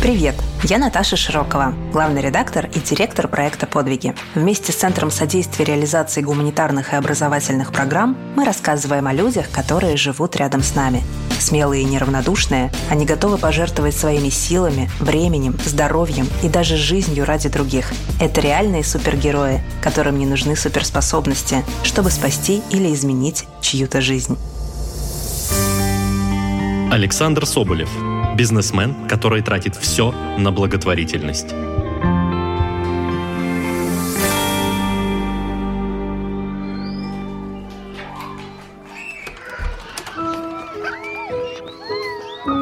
Привет! 0.00 0.36
Я 0.62 0.78
Наташа 0.78 1.16
Широкова, 1.16 1.74
главный 1.92 2.22
редактор 2.22 2.66
и 2.66 2.78
директор 2.78 3.26
проекта 3.26 3.66
«Подвиги». 3.66 4.14
Вместе 4.36 4.70
с 4.70 4.76
Центром 4.76 5.10
содействия 5.10 5.64
реализации 5.64 6.22
гуманитарных 6.22 6.92
и 6.92 6.96
образовательных 6.96 7.72
программ 7.72 8.16
мы 8.36 8.44
рассказываем 8.44 9.08
о 9.08 9.12
людях, 9.12 9.50
которые 9.50 9.96
живут 9.96 10.36
рядом 10.36 10.62
с 10.62 10.76
нами. 10.76 11.02
Смелые 11.40 11.82
и 11.82 11.84
неравнодушные, 11.84 12.70
они 12.88 13.06
готовы 13.06 13.38
пожертвовать 13.38 13.96
своими 13.96 14.28
силами, 14.28 14.88
временем, 15.00 15.56
здоровьем 15.64 16.28
и 16.44 16.48
даже 16.48 16.76
жизнью 16.76 17.24
ради 17.24 17.48
других. 17.48 17.90
Это 18.20 18.40
реальные 18.40 18.84
супергерои, 18.84 19.64
которым 19.82 20.16
не 20.16 20.26
нужны 20.26 20.54
суперспособности, 20.54 21.64
чтобы 21.82 22.12
спасти 22.12 22.62
или 22.70 22.94
изменить 22.94 23.46
чью-то 23.60 24.00
жизнь. 24.00 24.38
Александр 26.92 27.44
Соболев– 27.46 27.90
Бизнесмен, 28.38 29.08
который 29.08 29.42
тратит 29.42 29.74
все 29.74 30.12
на 30.38 30.52
благотворительность. 30.52 31.48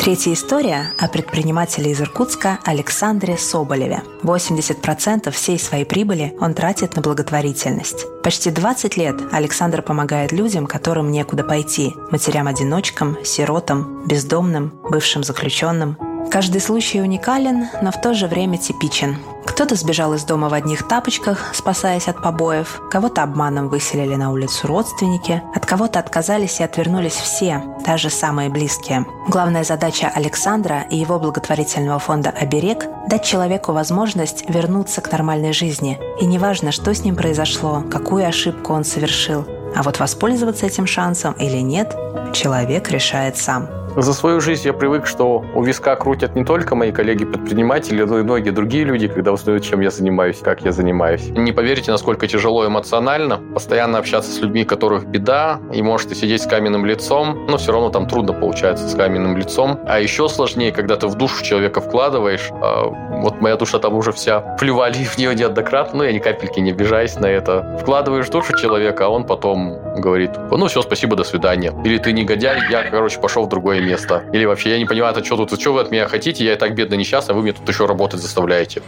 Третья 0.06 0.34
история 0.34 0.92
о 0.98 1.09
предпринимателе 1.09 1.91
из 1.91 2.01
Иркутска 2.01 2.60
Александре 2.65 3.37
Соболеве. 3.37 4.05
80% 4.23 5.32
всей 5.32 5.59
своей 5.59 5.84
прибыли 5.84 6.32
он 6.41 6.55
тратит 6.55 6.95
на 6.95 7.02
благотворительность. 7.02 8.06
Почти 8.23 8.52
20 8.52 8.96
лет 8.96 9.16
Александр 9.32 9.82
помогает 9.82 10.30
людям, 10.30 10.69
которым 10.69 11.10
некуда 11.10 11.42
пойти– 11.42 11.92
матерям-одиночкам, 12.12 13.19
сиротам, 13.24 14.06
бездомным, 14.06 14.79
бывшим 14.88 15.24
заключенным. 15.24 15.98
Каждый 16.30 16.60
случай 16.60 17.01
уникален, 17.01 17.66
но 17.82 17.91
в 17.91 18.01
то 18.01 18.15
же 18.15 18.29
время 18.29 18.59
типичен. 18.59 19.16
Кто-то 19.57 19.74
сбежал 19.74 20.12
из 20.12 20.23
дома 20.23 20.51
в 20.51 20.52
одних 20.52 20.87
тапочках, 20.87 21.54
спасаясь 21.54 22.09
от 22.09 22.21
побоев, 22.21 22.82
кого-то 22.90 23.23
обманом 23.23 23.71
выселили 23.71 24.15
на 24.15 24.30
улицу 24.30 24.66
родственники, 24.66 25.43
от 25.54 25.65
кого-то 25.65 25.98
отказались 25.98 26.60
и 26.60 26.63
отвернулись 26.63 27.15
все, 27.15 27.63
даже 27.87 28.10
самые 28.10 28.51
близкие. 28.51 29.07
Главная 29.29 29.65
задача 29.65 30.13
Александра 30.15 30.85
и 30.90 30.98
его 30.98 31.18
благотворительного 31.18 31.98
фонда 31.98 32.29
«Оберег»– 32.38 32.85
дать 33.09 33.24
человеку 33.24 33.73
возможность 33.73 34.45
вернуться 34.46 35.01
к 35.01 35.10
нормальной 35.10 35.54
жизни. 35.54 35.98
И 36.20 36.26
неважно, 36.26 36.70
что 36.70 36.93
с 36.93 37.02
ним 37.02 37.16
произошло, 37.16 37.82
какую 37.91 38.29
ошибку 38.29 38.74
он 38.74 38.85
совершил. 38.85 39.46
А 39.74 39.82
вот 39.82 39.98
воспользоваться 39.98 40.66
этим 40.66 40.87
шансом 40.87 41.32
или 41.32 41.63
нет, 41.63 41.96
человек 42.35 42.91
решает 42.91 43.38
сам. 43.38 43.85
За 43.97 44.13
свою 44.13 44.43
жизнь 44.43 44.66
я 44.66 44.75
привык, 44.75 45.07
что 45.07 45.43
у 45.55 45.63
виска 45.63 45.97
крутят 45.97 46.37
не 46.37 46.45
только 46.45 46.75
мои 46.75 46.93
коллеги-предприниматели, 46.93 48.03
но 48.03 48.19
и 48.19 48.23
многие 48.23 48.51
другие 48.51 48.85
люди, 48.85 49.09
когда 49.09 49.33
узнают, 49.33 49.65
чем 49.65 49.80
я 49.80 49.88
занимаюсь, 49.91 50.38
как 50.41 50.61
я 50.61 50.73
занимаюсь. 50.73 51.29
Не 51.30 51.51
поверите, 51.53 51.93
насколько 51.93 52.29
тяжело 52.29 52.66
эмоционально 52.66 53.41
постоянно 53.55 53.97
общаться 53.97 54.30
с 54.30 54.38
людьми, 54.38 54.66
которых 54.66 55.07
беда, 55.07 55.61
и 55.73 55.80
можете 55.80 56.15
сидеть 56.15 56.43
с 56.43 56.47
каменным 56.47 56.85
лицом, 56.85 57.47
но 57.49 57.57
все 57.57 57.73
равно 57.73 57.88
там 57.88 58.07
трудно 58.07 58.35
получается 58.35 58.87
с 58.87 58.95
каменным 58.95 59.38
лицом. 59.38 59.80
А 59.87 59.99
еще 59.99 60.29
сложнее, 60.29 60.73
когда 60.73 60.97
ты 60.97 61.07
в 61.07 61.15
душу 61.15 61.43
человека 61.43 61.81
вкладываешь, 61.81 62.51
а 62.53 62.85
вот 63.23 63.35
моя 63.40 63.56
душа 63.56 63.79
там 63.79 63.95
уже 63.95 64.12
вся 64.12 64.41
плювали 64.41 65.04
в 65.04 65.19
нее 65.19 65.34
неоднократно, 65.34 65.98
но 65.98 66.04
я 66.04 66.12
ни 66.12 66.19
капельки 66.19 66.60
не 66.60 66.70
обижаюсь 66.70 67.16
на 67.16 67.26
это. 67.26 67.78
Вкладываешь 67.81 68.28
душу 68.28 68.56
человека, 68.56 69.06
а 69.06 69.09
он 69.09 69.25
потом 69.25 69.78
говорит, 70.00 70.31
ну 70.50 70.66
все, 70.66 70.82
спасибо, 70.82 71.16
до 71.16 71.25
свидания. 71.25 71.72
Или 71.84 71.98
ты 71.98 72.12
негодяй, 72.12 72.60
я, 72.70 72.84
короче, 72.91 73.19
пошел 73.20 73.47
в 73.47 73.48
другое 73.48 73.81
место. 73.81 74.25
Или 74.32 74.44
вообще, 74.44 74.70
я 74.70 74.78
не 74.78 74.84
понимаю, 74.84 75.12
это 75.12 75.25
что 75.25 75.37
тут, 75.37 75.60
что 75.60 75.72
вы 75.72 75.81
от 75.81 75.91
меня 75.91 76.09
хотите, 76.09 76.44
я 76.44 76.54
и 76.54 76.56
так 76.56 76.75
бедно 76.75 76.94
несчастный, 76.94 77.34
а 77.34 77.37
вы 77.37 77.42
мне 77.42 77.53
тут 77.53 77.69
еще 77.69 77.87
работать 77.87 78.20
заставляете. 78.20 78.82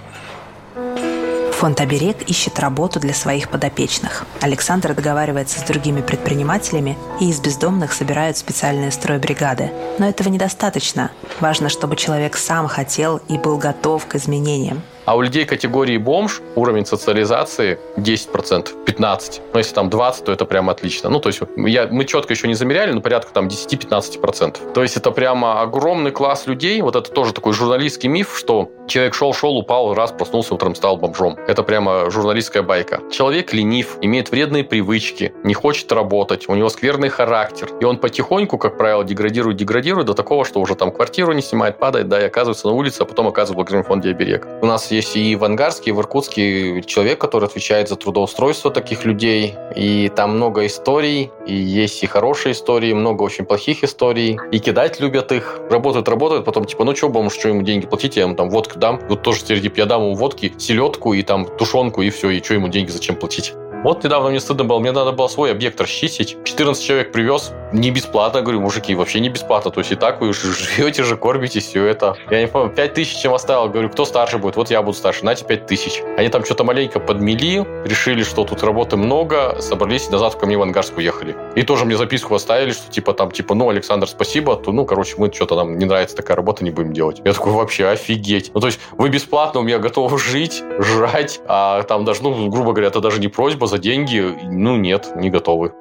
Фонд 1.58 1.80
«Оберег» 1.80 2.22
ищет 2.28 2.60
работу 2.60 3.00
для 3.00 3.12
своих 3.12 3.48
подопечных. 3.48 4.24
Александр 4.40 4.94
договаривается 4.94 5.58
с 5.58 5.64
другими 5.64 6.00
предпринимателями, 6.02 6.96
и 7.20 7.30
из 7.30 7.40
бездомных 7.40 7.92
собирают 7.92 8.36
специальные 8.36 8.92
стройбригады. 8.92 9.72
Но 9.98 10.08
этого 10.08 10.28
недостаточно. 10.28 11.10
Важно, 11.40 11.68
чтобы 11.68 11.96
человек 11.96 12.36
сам 12.36 12.68
хотел 12.68 13.16
и 13.26 13.36
был 13.38 13.58
готов 13.58 14.06
к 14.06 14.14
изменениям. 14.14 14.82
А 15.08 15.16
у 15.16 15.22
людей 15.22 15.46
категории 15.46 15.96
бомж 15.96 16.42
уровень 16.54 16.84
социализации 16.84 17.78
10%, 17.96 18.84
15%. 18.84 19.40
Но 19.54 19.58
если 19.58 19.74
там 19.74 19.88
20%, 19.88 20.22
то 20.22 20.32
это 20.32 20.44
прям 20.44 20.68
отлично. 20.68 21.08
Ну, 21.08 21.18
то 21.18 21.30
есть 21.30 21.40
я, 21.56 21.86
мы 21.86 22.04
четко 22.04 22.34
еще 22.34 22.46
не 22.46 22.52
замеряли, 22.52 22.92
но 22.92 23.00
порядка 23.00 23.32
там 23.32 23.48
10-15%. 23.48 24.74
То 24.74 24.82
есть 24.82 24.98
это 24.98 25.10
прямо 25.10 25.62
огромный 25.62 26.10
класс 26.10 26.46
людей. 26.46 26.82
Вот 26.82 26.94
это 26.94 27.10
тоже 27.10 27.32
такой 27.32 27.54
журналистский 27.54 28.10
миф, 28.10 28.36
что 28.36 28.70
человек 28.86 29.14
шел-шел, 29.14 29.56
упал, 29.56 29.94
раз, 29.94 30.12
проснулся, 30.12 30.52
утром 30.52 30.74
стал 30.74 30.98
бомжом. 30.98 31.38
Это 31.46 31.62
прямо 31.62 32.10
журналистская 32.10 32.62
байка. 32.62 33.00
Человек 33.10 33.54
ленив, 33.54 33.96
имеет 34.02 34.30
вредные 34.30 34.62
привычки, 34.62 35.32
не 35.42 35.54
хочет 35.54 35.90
работать, 35.90 36.50
у 36.50 36.54
него 36.54 36.68
скверный 36.68 37.08
характер. 37.08 37.70
И 37.80 37.84
он 37.84 37.96
потихоньку, 37.96 38.58
как 38.58 38.76
правило, 38.76 39.04
деградирует, 39.04 39.56
деградирует 39.56 40.06
до 40.06 40.12
такого, 40.12 40.44
что 40.44 40.60
уже 40.60 40.74
там 40.74 40.90
квартиру 40.90 41.32
не 41.32 41.40
снимает, 41.40 41.78
падает, 41.78 42.08
да, 42.08 42.20
и 42.20 42.24
оказывается 42.26 42.66
на 42.66 42.74
улице, 42.74 43.02
а 43.02 43.04
потом 43.06 43.28
оказывается 43.28 43.78
в 43.78 43.82
фонде 43.84 44.10
«Оберег». 44.10 44.46
У 44.60 44.66
нас 44.66 44.90
есть 44.90 44.97
есть 44.98 45.16
и 45.16 45.34
в 45.36 45.44
Ангарске, 45.44 45.90
и 45.90 45.92
в 45.92 46.00
Иркутске 46.00 46.82
человек, 46.82 47.20
который 47.20 47.46
отвечает 47.46 47.88
за 47.88 47.96
трудоустройство 47.96 48.70
таких 48.70 49.04
людей. 49.04 49.54
И 49.74 50.10
там 50.14 50.36
много 50.36 50.66
историй, 50.66 51.30
и 51.46 51.54
есть 51.54 52.02
и 52.02 52.06
хорошие 52.06 52.52
истории, 52.52 52.92
много 52.92 53.22
очень 53.22 53.44
плохих 53.44 53.84
историй. 53.84 54.38
И 54.52 54.58
кидать 54.58 55.00
любят 55.00 55.32
их. 55.32 55.60
Работают, 55.70 56.08
работают, 56.08 56.44
потом 56.44 56.64
типа, 56.64 56.84
ну 56.84 56.94
что, 56.94 57.08
бомж, 57.08 57.34
что 57.34 57.48
ему 57.48 57.62
деньги 57.62 57.86
платить, 57.86 58.16
я 58.16 58.22
ему 58.22 58.34
там 58.34 58.50
водку 58.50 58.78
дам. 58.78 59.00
Вот 59.08 59.22
тоже 59.22 59.40
стереотип, 59.40 59.78
я 59.78 59.86
дам 59.86 60.02
ему 60.02 60.14
водки, 60.14 60.52
селедку 60.58 61.14
и 61.14 61.22
там 61.22 61.46
тушенку, 61.56 62.02
и 62.02 62.10
все, 62.10 62.30
и 62.30 62.42
что 62.42 62.54
ему 62.54 62.68
деньги 62.68 62.90
зачем 62.90 63.16
платить? 63.16 63.54
Вот 63.84 64.02
недавно 64.02 64.30
мне 64.30 64.40
стыдно 64.40 64.64
было, 64.64 64.80
мне 64.80 64.90
надо 64.90 65.12
было 65.12 65.28
свой 65.28 65.52
объект 65.52 65.80
расчистить. 65.80 66.36
14 66.42 66.84
человек 66.84 67.12
привез, 67.12 67.52
не 67.72 67.92
бесплатно, 67.92 68.42
говорю, 68.42 68.60
мужики, 68.60 68.92
вообще 68.96 69.20
не 69.20 69.28
бесплатно. 69.28 69.70
То 69.70 69.78
есть 69.80 69.92
и 69.92 69.94
так 69.94 70.20
вы 70.20 70.32
живете 70.32 71.04
же, 71.04 71.16
кормитесь, 71.16 71.66
все 71.66 71.84
это. 71.84 72.16
Я 72.28 72.40
не 72.40 72.48
помню, 72.48 72.74
5 72.74 72.94
тысяч 72.94 73.20
чем 73.20 73.34
оставил, 73.34 73.68
говорю, 73.68 73.88
кто 73.88 74.04
старше 74.04 74.38
будет? 74.38 74.56
Вот 74.56 74.70
я 74.70 74.82
буду 74.82 74.96
старше, 74.96 75.24
нате 75.24 75.44
5 75.44 75.66
тысяч. 75.66 76.02
Они 76.16 76.28
там 76.28 76.44
что-то 76.44 76.64
маленько 76.64 76.98
подмели, 76.98 77.64
решили, 77.84 78.24
что 78.24 78.44
тут 78.44 78.64
работы 78.64 78.96
много, 78.96 79.60
собрались 79.60 80.08
и 80.08 80.10
назад 80.10 80.34
ко 80.34 80.46
мне 80.46 80.58
в 80.58 80.62
Ангарск 80.62 80.96
уехали. 80.96 81.36
И 81.54 81.62
тоже 81.62 81.84
мне 81.84 81.96
записку 81.96 82.34
оставили, 82.34 82.72
что 82.72 82.90
типа 82.90 83.12
там, 83.12 83.30
типа, 83.30 83.54
ну, 83.54 83.68
Александр, 83.68 84.08
спасибо, 84.08 84.56
то, 84.56 84.72
ну, 84.72 84.86
короче, 84.86 85.14
мы 85.18 85.32
что-то 85.32 85.54
нам 85.54 85.78
не 85.78 85.84
нравится 85.84 86.16
такая 86.16 86.36
работа, 86.36 86.64
не 86.64 86.70
будем 86.70 86.92
делать. 86.92 87.22
Я 87.24 87.32
такой, 87.32 87.52
вообще, 87.52 87.86
офигеть. 87.86 88.50
Ну, 88.54 88.60
то 88.60 88.66
есть 88.66 88.80
вы 88.96 89.08
бесплатно 89.08 89.60
у 89.60 89.62
меня 89.62 89.78
готовы 89.78 90.18
жить, 90.18 90.64
жрать, 90.80 91.40
а 91.46 91.84
там 91.84 92.04
даже, 92.04 92.24
ну, 92.24 92.48
грубо 92.48 92.72
говоря, 92.72 92.88
это 92.88 93.00
даже 93.00 93.20
не 93.20 93.28
просьба 93.28 93.67
за 93.68 93.78
деньги, 93.78 94.34
ну 94.50 94.76
нет, 94.76 95.12
не 95.16 95.30
готовы. 95.30 95.72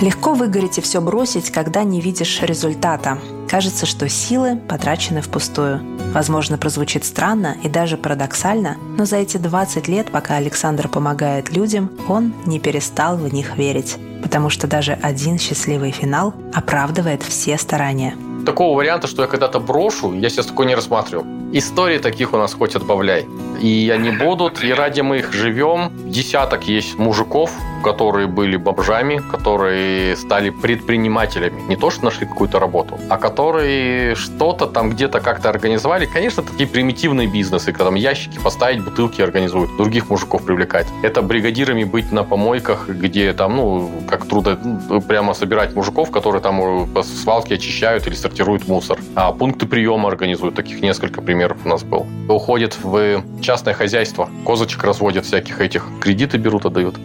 Легко 0.00 0.34
выгореть 0.34 0.78
и 0.78 0.80
все 0.80 1.00
бросить, 1.00 1.50
когда 1.50 1.82
не 1.82 2.00
видишь 2.00 2.40
результата. 2.42 3.18
Кажется, 3.48 3.84
что 3.84 4.08
силы 4.08 4.56
потрачены 4.56 5.22
впустую. 5.22 5.80
Возможно, 6.12 6.56
прозвучит 6.56 7.04
странно 7.04 7.56
и 7.64 7.68
даже 7.68 7.96
парадоксально, 7.96 8.76
но 8.96 9.04
за 9.06 9.16
эти 9.16 9.38
20 9.38 9.88
лет, 9.88 10.12
пока 10.12 10.36
Александр 10.36 10.86
помогает 10.86 11.50
людям, 11.50 11.90
он 12.08 12.32
не 12.46 12.60
перестал 12.60 13.16
в 13.16 13.32
них 13.32 13.56
верить. 13.56 13.96
Потому 14.22 14.50
что 14.50 14.68
даже 14.68 14.92
один 14.92 15.36
счастливый 15.36 15.90
финал 15.90 16.32
оправдывает 16.54 17.24
все 17.24 17.58
старания. 17.58 18.14
Такого 18.46 18.76
варианта, 18.76 19.08
что 19.08 19.22
я 19.22 19.28
когда-то 19.28 19.58
брошу, 19.58 20.12
я 20.12 20.30
сейчас 20.30 20.46
такой 20.46 20.66
не 20.66 20.76
рассматривал. 20.76 21.37
Истории 21.52 21.98
таких 21.98 22.34
у 22.34 22.36
нас 22.36 22.52
хоть 22.52 22.76
отбавляй. 22.76 23.26
И 23.62 23.90
они 23.94 24.10
будут, 24.10 24.62
и 24.62 24.72
ради 24.72 25.00
мы 25.00 25.18
их 25.18 25.32
живем. 25.32 25.90
Десяток 26.10 26.68
есть 26.68 26.98
мужиков, 26.98 27.50
которые 27.82 28.26
были 28.26 28.56
бомжами, 28.56 29.20
которые 29.30 30.16
стали 30.16 30.50
предпринимателями. 30.50 31.62
Не 31.68 31.76
то, 31.76 31.90
что 31.90 32.04
нашли 32.04 32.26
какую-то 32.26 32.58
работу, 32.58 32.98
а 33.08 33.16
которые 33.16 34.14
что-то 34.14 34.66
там 34.66 34.90
где-то 34.90 35.20
как-то 35.20 35.48
организовали. 35.48 36.06
Конечно, 36.06 36.42
такие 36.42 36.68
примитивные 36.68 37.26
бизнесы, 37.28 37.72
когда 37.72 37.86
там 37.86 37.94
ящики 37.94 38.38
поставить, 38.38 38.84
бутылки 38.84 39.22
организуют, 39.22 39.76
других 39.76 40.10
мужиков 40.10 40.44
привлекать. 40.44 40.86
Это 41.02 41.22
бригадирами 41.22 41.84
быть 41.84 42.12
на 42.12 42.24
помойках, 42.24 42.88
где 42.88 43.32
там, 43.32 43.56
ну, 43.56 43.90
как 44.08 44.26
трудно 44.26 44.58
прямо 45.06 45.34
собирать 45.34 45.74
мужиков, 45.74 46.10
которые 46.10 46.42
там 46.42 46.86
по 46.92 47.02
свалке 47.02 47.54
очищают 47.54 48.06
или 48.06 48.14
сортируют 48.14 48.68
мусор. 48.68 48.98
А 49.14 49.32
пункты 49.32 49.66
приема 49.66 50.08
организуют, 50.08 50.54
таких 50.54 50.80
несколько 50.82 51.22
примеров 51.22 51.58
у 51.64 51.68
нас 51.68 51.82
был. 51.82 52.06
Уходит 52.28 52.76
в 52.82 53.22
частное 53.40 53.74
хозяйство, 53.74 54.28
козочек 54.44 54.82
разводят 54.84 55.24
всяких 55.24 55.60
этих, 55.60 55.86
кредиты 56.00 56.38
берут, 56.38 56.66
отдают. 56.66 56.96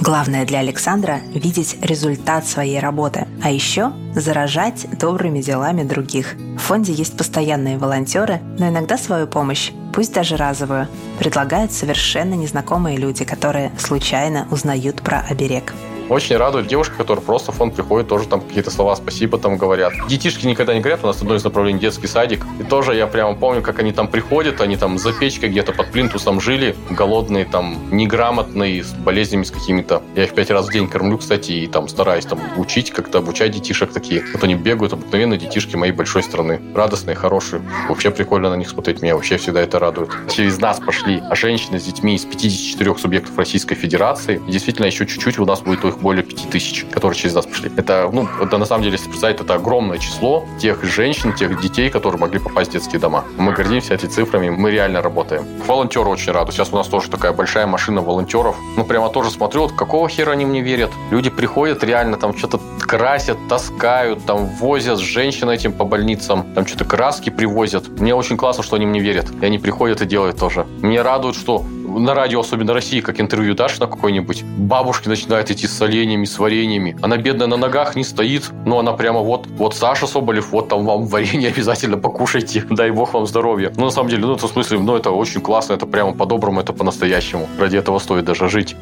Главное 0.00 0.46
для 0.46 0.60
Александра– 0.60 1.20
видеть 1.34 1.76
результат 1.82 2.46
своей 2.46 2.78
работы, 2.78 3.26
а 3.42 3.50
еще 3.50 3.92
заражать 4.14 4.86
добрыми 4.96 5.40
делами 5.42 5.82
других. 5.82 6.34
В 6.56 6.58
фонде 6.58 6.92
есть 6.92 7.16
постоянные 7.16 7.78
волонтеры, 7.78 8.40
но 8.58 8.68
иногда 8.68 8.96
свою 8.96 9.26
помощь, 9.26 9.72
пусть 9.92 10.14
даже 10.14 10.36
разовую, 10.36 10.86
предлагают 11.18 11.72
совершенно 11.72 12.34
незнакомые 12.34 12.96
люди, 12.96 13.24
которые 13.24 13.72
случайно 13.76 14.46
узнают 14.52 15.02
про 15.02 15.20
оберег. 15.28 15.74
Очень 16.08 16.36
радует 16.36 16.66
девушка, 16.66 16.96
которая 16.96 17.22
просто 17.22 17.52
в 17.52 17.56
фонд 17.56 17.74
приходит, 17.74 18.08
тоже 18.08 18.26
там 18.26 18.40
какие-то 18.40 18.70
слова 18.70 18.96
спасибо 18.96 19.38
там 19.38 19.58
говорят. 19.58 19.92
Детишки 20.08 20.46
никогда 20.46 20.72
не 20.72 20.80
говорят, 20.80 21.00
у 21.04 21.06
нас 21.06 21.20
одно 21.20 21.34
из 21.34 21.44
направлений 21.44 21.78
детский 21.78 22.06
садик. 22.06 22.46
И 22.58 22.62
тоже 22.62 22.94
я 22.94 23.06
прямо 23.06 23.34
помню, 23.34 23.60
как 23.60 23.78
они 23.78 23.92
там 23.92 24.08
приходят, 24.08 24.62
они 24.62 24.76
там 24.76 24.98
за 24.98 25.12
печкой 25.12 25.50
где-то 25.50 25.72
под 25.72 25.92
плинтусом 25.92 26.40
жили, 26.40 26.74
голодные, 26.90 27.44
там, 27.44 27.76
неграмотные, 27.90 28.82
с 28.82 28.92
болезнями 28.92 29.42
с 29.42 29.50
какими-то. 29.50 30.02
Я 30.14 30.24
их 30.24 30.34
пять 30.34 30.50
раз 30.50 30.68
в 30.68 30.72
день 30.72 30.88
кормлю, 30.88 31.18
кстати, 31.18 31.52
и 31.52 31.66
там 31.66 31.88
стараюсь 31.88 32.24
там 32.24 32.40
учить, 32.56 32.90
как-то 32.90 33.18
обучать 33.18 33.52
детишек 33.52 33.92
такие. 33.92 34.24
Вот 34.32 34.42
они 34.44 34.54
бегают, 34.54 34.94
обыкновенные 34.94 35.38
детишки 35.38 35.76
моей 35.76 35.92
большой 35.92 36.22
страны. 36.22 36.60
Радостные, 36.74 37.16
хорошие. 37.16 37.60
Вообще 37.86 38.10
прикольно 38.10 38.48
на 38.48 38.54
них 38.54 38.70
смотреть. 38.70 39.02
Меня 39.02 39.14
вообще 39.14 39.36
всегда 39.36 39.60
это 39.60 39.78
радует. 39.78 40.10
Через 40.30 40.58
нас 40.58 40.80
пошли 40.80 41.22
а 41.28 41.34
женщины 41.34 41.78
с 41.78 41.84
детьми 41.84 42.14
из 42.14 42.24
54 42.24 42.96
субъектов 42.96 43.36
Российской 43.36 43.74
Федерации. 43.74 44.40
И 44.48 44.52
действительно, 44.52 44.86
еще 44.86 45.06
чуть-чуть 45.06 45.38
у 45.38 45.44
нас 45.44 45.60
будет 45.60 45.84
их 45.84 45.97
более 46.00 46.24
5000, 46.24 46.86
которые 46.90 47.18
через 47.18 47.34
нас 47.34 47.46
пошли. 47.46 47.70
Это, 47.76 48.08
ну, 48.12 48.28
это 48.40 48.58
на 48.58 48.64
самом 48.64 48.82
деле, 48.82 48.96
если 48.96 49.08
представить, 49.08 49.40
это 49.40 49.54
огромное 49.54 49.98
число 49.98 50.44
тех 50.60 50.84
женщин, 50.84 51.32
тех 51.32 51.60
детей, 51.60 51.90
которые 51.90 52.20
могли 52.20 52.38
попасть 52.38 52.70
в 52.70 52.72
детские 52.72 53.00
дома. 53.00 53.24
Мы 53.36 53.52
гордимся 53.52 53.94
этими 53.94 54.08
цифрами, 54.08 54.50
мы 54.50 54.70
реально 54.70 55.02
работаем. 55.02 55.44
Волонтеры 55.66 56.08
очень 56.08 56.32
рады. 56.32 56.52
Сейчас 56.52 56.72
у 56.72 56.76
нас 56.76 56.86
тоже 56.88 57.10
такая 57.10 57.32
большая 57.32 57.66
машина 57.66 58.00
волонтеров. 58.00 58.56
Ну, 58.76 58.84
прямо 58.84 59.08
тоже 59.08 59.30
смотрю, 59.30 59.62
вот 59.62 59.72
какого 59.72 60.08
хера 60.08 60.32
они 60.32 60.46
мне 60.46 60.60
верят? 60.60 60.90
Люди 61.10 61.30
приходят 61.30 61.84
реально 61.84 62.16
там 62.16 62.36
что-то 62.36 62.60
красят, 62.80 63.36
таскают, 63.48 64.24
там 64.24 64.46
возят 64.46 64.98
женщин 64.98 65.50
этим 65.50 65.72
по 65.72 65.84
больницам, 65.84 66.54
там 66.54 66.66
что-то 66.66 66.84
краски 66.84 67.30
привозят. 67.30 67.88
Мне 68.00 68.14
очень 68.14 68.36
классно, 68.36 68.62
что 68.62 68.76
они 68.76 68.86
мне 68.86 69.00
верят. 69.00 69.26
И 69.40 69.44
они 69.44 69.58
приходят 69.58 70.00
и 70.00 70.06
делают 70.06 70.38
тоже. 70.38 70.66
Мне 70.82 71.02
радует, 71.02 71.36
что 71.36 71.64
на 72.04 72.14
радио, 72.14 72.40
особенно 72.40 72.72
России, 72.72 73.00
как 73.00 73.20
интервью 73.20 73.54
дашь 73.54 73.78
на 73.78 73.86
какой-нибудь, 73.86 74.42
бабушки 74.42 75.08
начинают 75.08 75.50
идти 75.50 75.66
с 75.66 75.76
соленьями, 75.76 76.24
с 76.24 76.38
вареньями. 76.38 76.96
Она 77.02 77.16
бедная 77.16 77.46
на 77.46 77.56
ногах 77.56 77.96
не 77.96 78.04
стоит, 78.04 78.50
но 78.64 78.78
она 78.78 78.92
прямо 78.92 79.20
вот, 79.20 79.46
вот 79.46 79.74
Саша 79.74 80.06
Соболев, 80.06 80.50
вот 80.52 80.68
там 80.68 80.84
вам 80.84 81.06
варенье 81.08 81.48
обязательно 81.48 81.98
покушайте, 81.98 82.64
дай 82.70 82.90
бог 82.90 83.14
вам 83.14 83.26
здоровья. 83.26 83.72
Ну, 83.76 83.86
на 83.86 83.90
самом 83.90 84.08
деле, 84.08 84.26
ну, 84.26 84.34
это 84.34 84.46
в 84.46 84.50
смысле, 84.50 84.78
ну, 84.78 84.96
это 84.96 85.10
очень 85.10 85.40
классно, 85.40 85.74
это 85.74 85.86
прямо 85.86 86.12
по-доброму, 86.12 86.60
это 86.60 86.72
по-настоящему. 86.72 87.48
Ради 87.58 87.76
этого 87.76 87.98
стоит 87.98 88.24
даже 88.24 88.48
жить. 88.48 88.76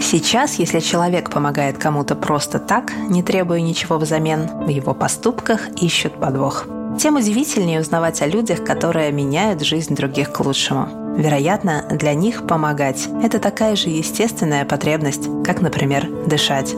Сейчас, 0.00 0.58
если 0.58 0.80
человек 0.80 1.30
помогает 1.30 1.76
кому-то 1.76 2.14
просто 2.14 2.58
так, 2.58 2.92
не 3.10 3.22
требуя 3.22 3.60
ничего 3.60 3.98
взамен, 3.98 4.48
в 4.64 4.68
его 4.68 4.94
поступках 4.94 5.68
ищут 5.82 6.14
подвох. 6.14 6.66
Тем 6.98 7.14
удивительнее 7.14 7.80
узнавать 7.80 8.20
о 8.22 8.26
людях, 8.26 8.64
которые 8.64 9.12
меняют 9.12 9.62
жизнь 9.62 9.94
других 9.94 10.32
к 10.32 10.40
лучшему. 10.40 11.14
Вероятно, 11.16 11.84
для 11.92 12.12
них 12.12 12.44
помогать– 12.48 13.08
это 13.22 13.38
такая 13.38 13.76
же 13.76 13.88
естественная 13.88 14.64
потребность, 14.64 15.28
как, 15.44 15.60
например, 15.60 16.08
дышать. 16.26 16.74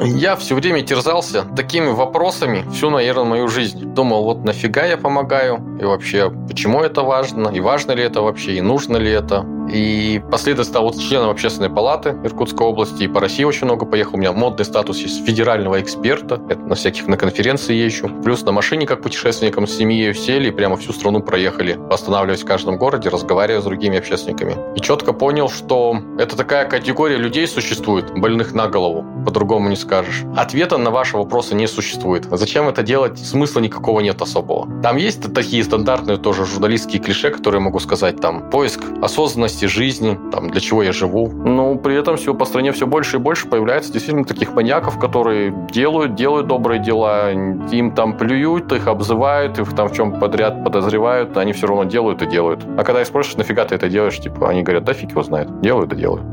Я 0.00 0.36
все 0.36 0.54
время 0.54 0.82
терзался 0.82 1.42
такими 1.56 1.88
вопросами 1.88 2.64
всю, 2.72 2.88
наверное, 2.88 3.24
мою 3.24 3.48
жизнь. 3.48 3.84
Думал, 3.84 4.22
вот 4.22 4.44
нафига 4.44 4.84
я 4.84 4.96
помогаю, 4.96 5.60
и 5.80 5.84
вообще, 5.84 6.30
почему 6.30 6.82
это 6.82 7.02
важно, 7.02 7.48
и 7.48 7.58
важно 7.58 7.92
ли 7.92 8.04
это 8.04 8.22
вообще, 8.22 8.58
и 8.58 8.60
нужно 8.60 8.96
ли 8.96 9.10
это. 9.10 9.44
И 9.72 10.20
последовательно 10.30 10.64
стал 10.64 10.82
вот 10.84 10.98
членом 10.98 11.30
общественной 11.30 11.70
палаты 11.70 12.16
Иркутской 12.24 12.66
области, 12.66 13.04
и 13.04 13.08
по 13.08 13.20
России 13.20 13.44
очень 13.44 13.64
много 13.64 13.86
поехал. 13.86 14.14
У 14.14 14.18
меня 14.18 14.32
модный 14.32 14.64
статус 14.64 14.98
есть 14.98 15.24
федерального 15.24 15.80
эксперта, 15.80 16.40
это 16.48 16.60
на 16.60 16.74
всяких 16.74 17.06
на 17.06 17.16
конференции 17.16 17.74
езжу. 17.74 18.08
Плюс 18.22 18.42
на 18.44 18.52
машине, 18.52 18.86
как 18.86 19.02
путешественникам 19.02 19.66
с 19.66 19.76
семьей, 19.76 20.14
сели 20.14 20.48
и 20.48 20.50
прямо 20.50 20.76
всю 20.76 20.92
страну 20.92 21.20
проехали, 21.20 21.78
останавливаясь 21.90 22.42
в 22.42 22.46
каждом 22.46 22.78
городе, 22.78 23.08
разговаривая 23.08 23.60
с 23.60 23.64
другими 23.64 23.98
общественниками. 23.98 24.56
И 24.76 24.80
четко 24.80 25.12
понял, 25.12 25.48
что 25.48 25.98
это 26.18 26.36
такая 26.36 26.68
категория 26.68 27.16
людей 27.16 27.46
существует, 27.46 28.12
больных 28.14 28.54
на 28.54 28.68
голову, 28.68 29.04
по-другому 29.24 29.68
не 29.68 29.76
скажешь. 29.76 30.24
Ответа 30.36 30.78
на 30.78 30.90
ваши 30.90 31.16
вопросы 31.16 31.54
не 31.54 31.66
существует. 31.66 32.26
Зачем 32.30 32.68
это 32.68 32.82
делать? 32.82 33.18
Смысла 33.18 33.60
никакого 33.60 34.00
нет 34.00 34.20
особого. 34.22 34.68
Там 34.82 34.96
есть 34.96 35.32
такие 35.34 35.62
стандартные 35.64 36.16
тоже 36.16 36.46
журналистские 36.46 37.02
клише, 37.02 37.30
которые 37.30 37.60
могу 37.60 37.78
сказать, 37.80 38.20
там, 38.20 38.50
поиск 38.50 38.80
осознанности 39.02 39.57
ценности 39.58 39.66
жизни, 39.66 40.18
там, 40.32 40.50
для 40.50 40.60
чего 40.60 40.82
я 40.82 40.92
живу. 40.92 41.28
Но 41.28 41.76
при 41.76 41.96
этом 41.96 42.16
все 42.16 42.34
по 42.34 42.44
стране 42.44 42.72
все 42.72 42.86
больше 42.86 43.16
и 43.16 43.20
больше 43.20 43.48
появляется 43.48 43.92
действительно 43.92 44.24
таких 44.24 44.54
маньяков, 44.54 44.98
которые 44.98 45.52
делают, 45.72 46.14
делают 46.14 46.46
добрые 46.46 46.82
дела, 46.82 47.30
им 47.30 47.92
там 47.92 48.16
плюют, 48.16 48.72
их 48.72 48.86
обзывают, 48.86 49.58
их 49.58 49.74
там 49.74 49.88
в 49.88 49.94
чем 49.94 50.18
подряд 50.18 50.64
подозревают, 50.64 51.36
они 51.36 51.52
все 51.52 51.66
равно 51.66 51.84
делают 51.84 52.22
и 52.22 52.26
делают. 52.26 52.64
А 52.76 52.84
когда 52.84 53.00
их 53.00 53.06
спрашиваешь, 53.06 53.38
нафига 53.38 53.64
ты 53.64 53.74
это 53.74 53.88
делаешь, 53.88 54.18
типа, 54.18 54.48
они 54.48 54.62
говорят, 54.62 54.84
да 54.84 54.92
фиг 54.92 55.10
его 55.10 55.22
знает, 55.22 55.60
делают 55.60 55.92
и 55.92 55.96
делают. 55.96 56.24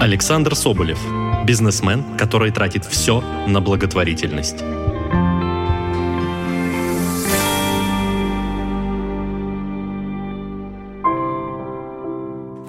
Александр 0.00 0.54
Соболев, 0.54 0.98
бизнесмен, 1.44 2.04
который 2.16 2.52
тратит 2.52 2.84
все 2.84 3.22
на 3.46 3.60
благотворительность. 3.60 4.62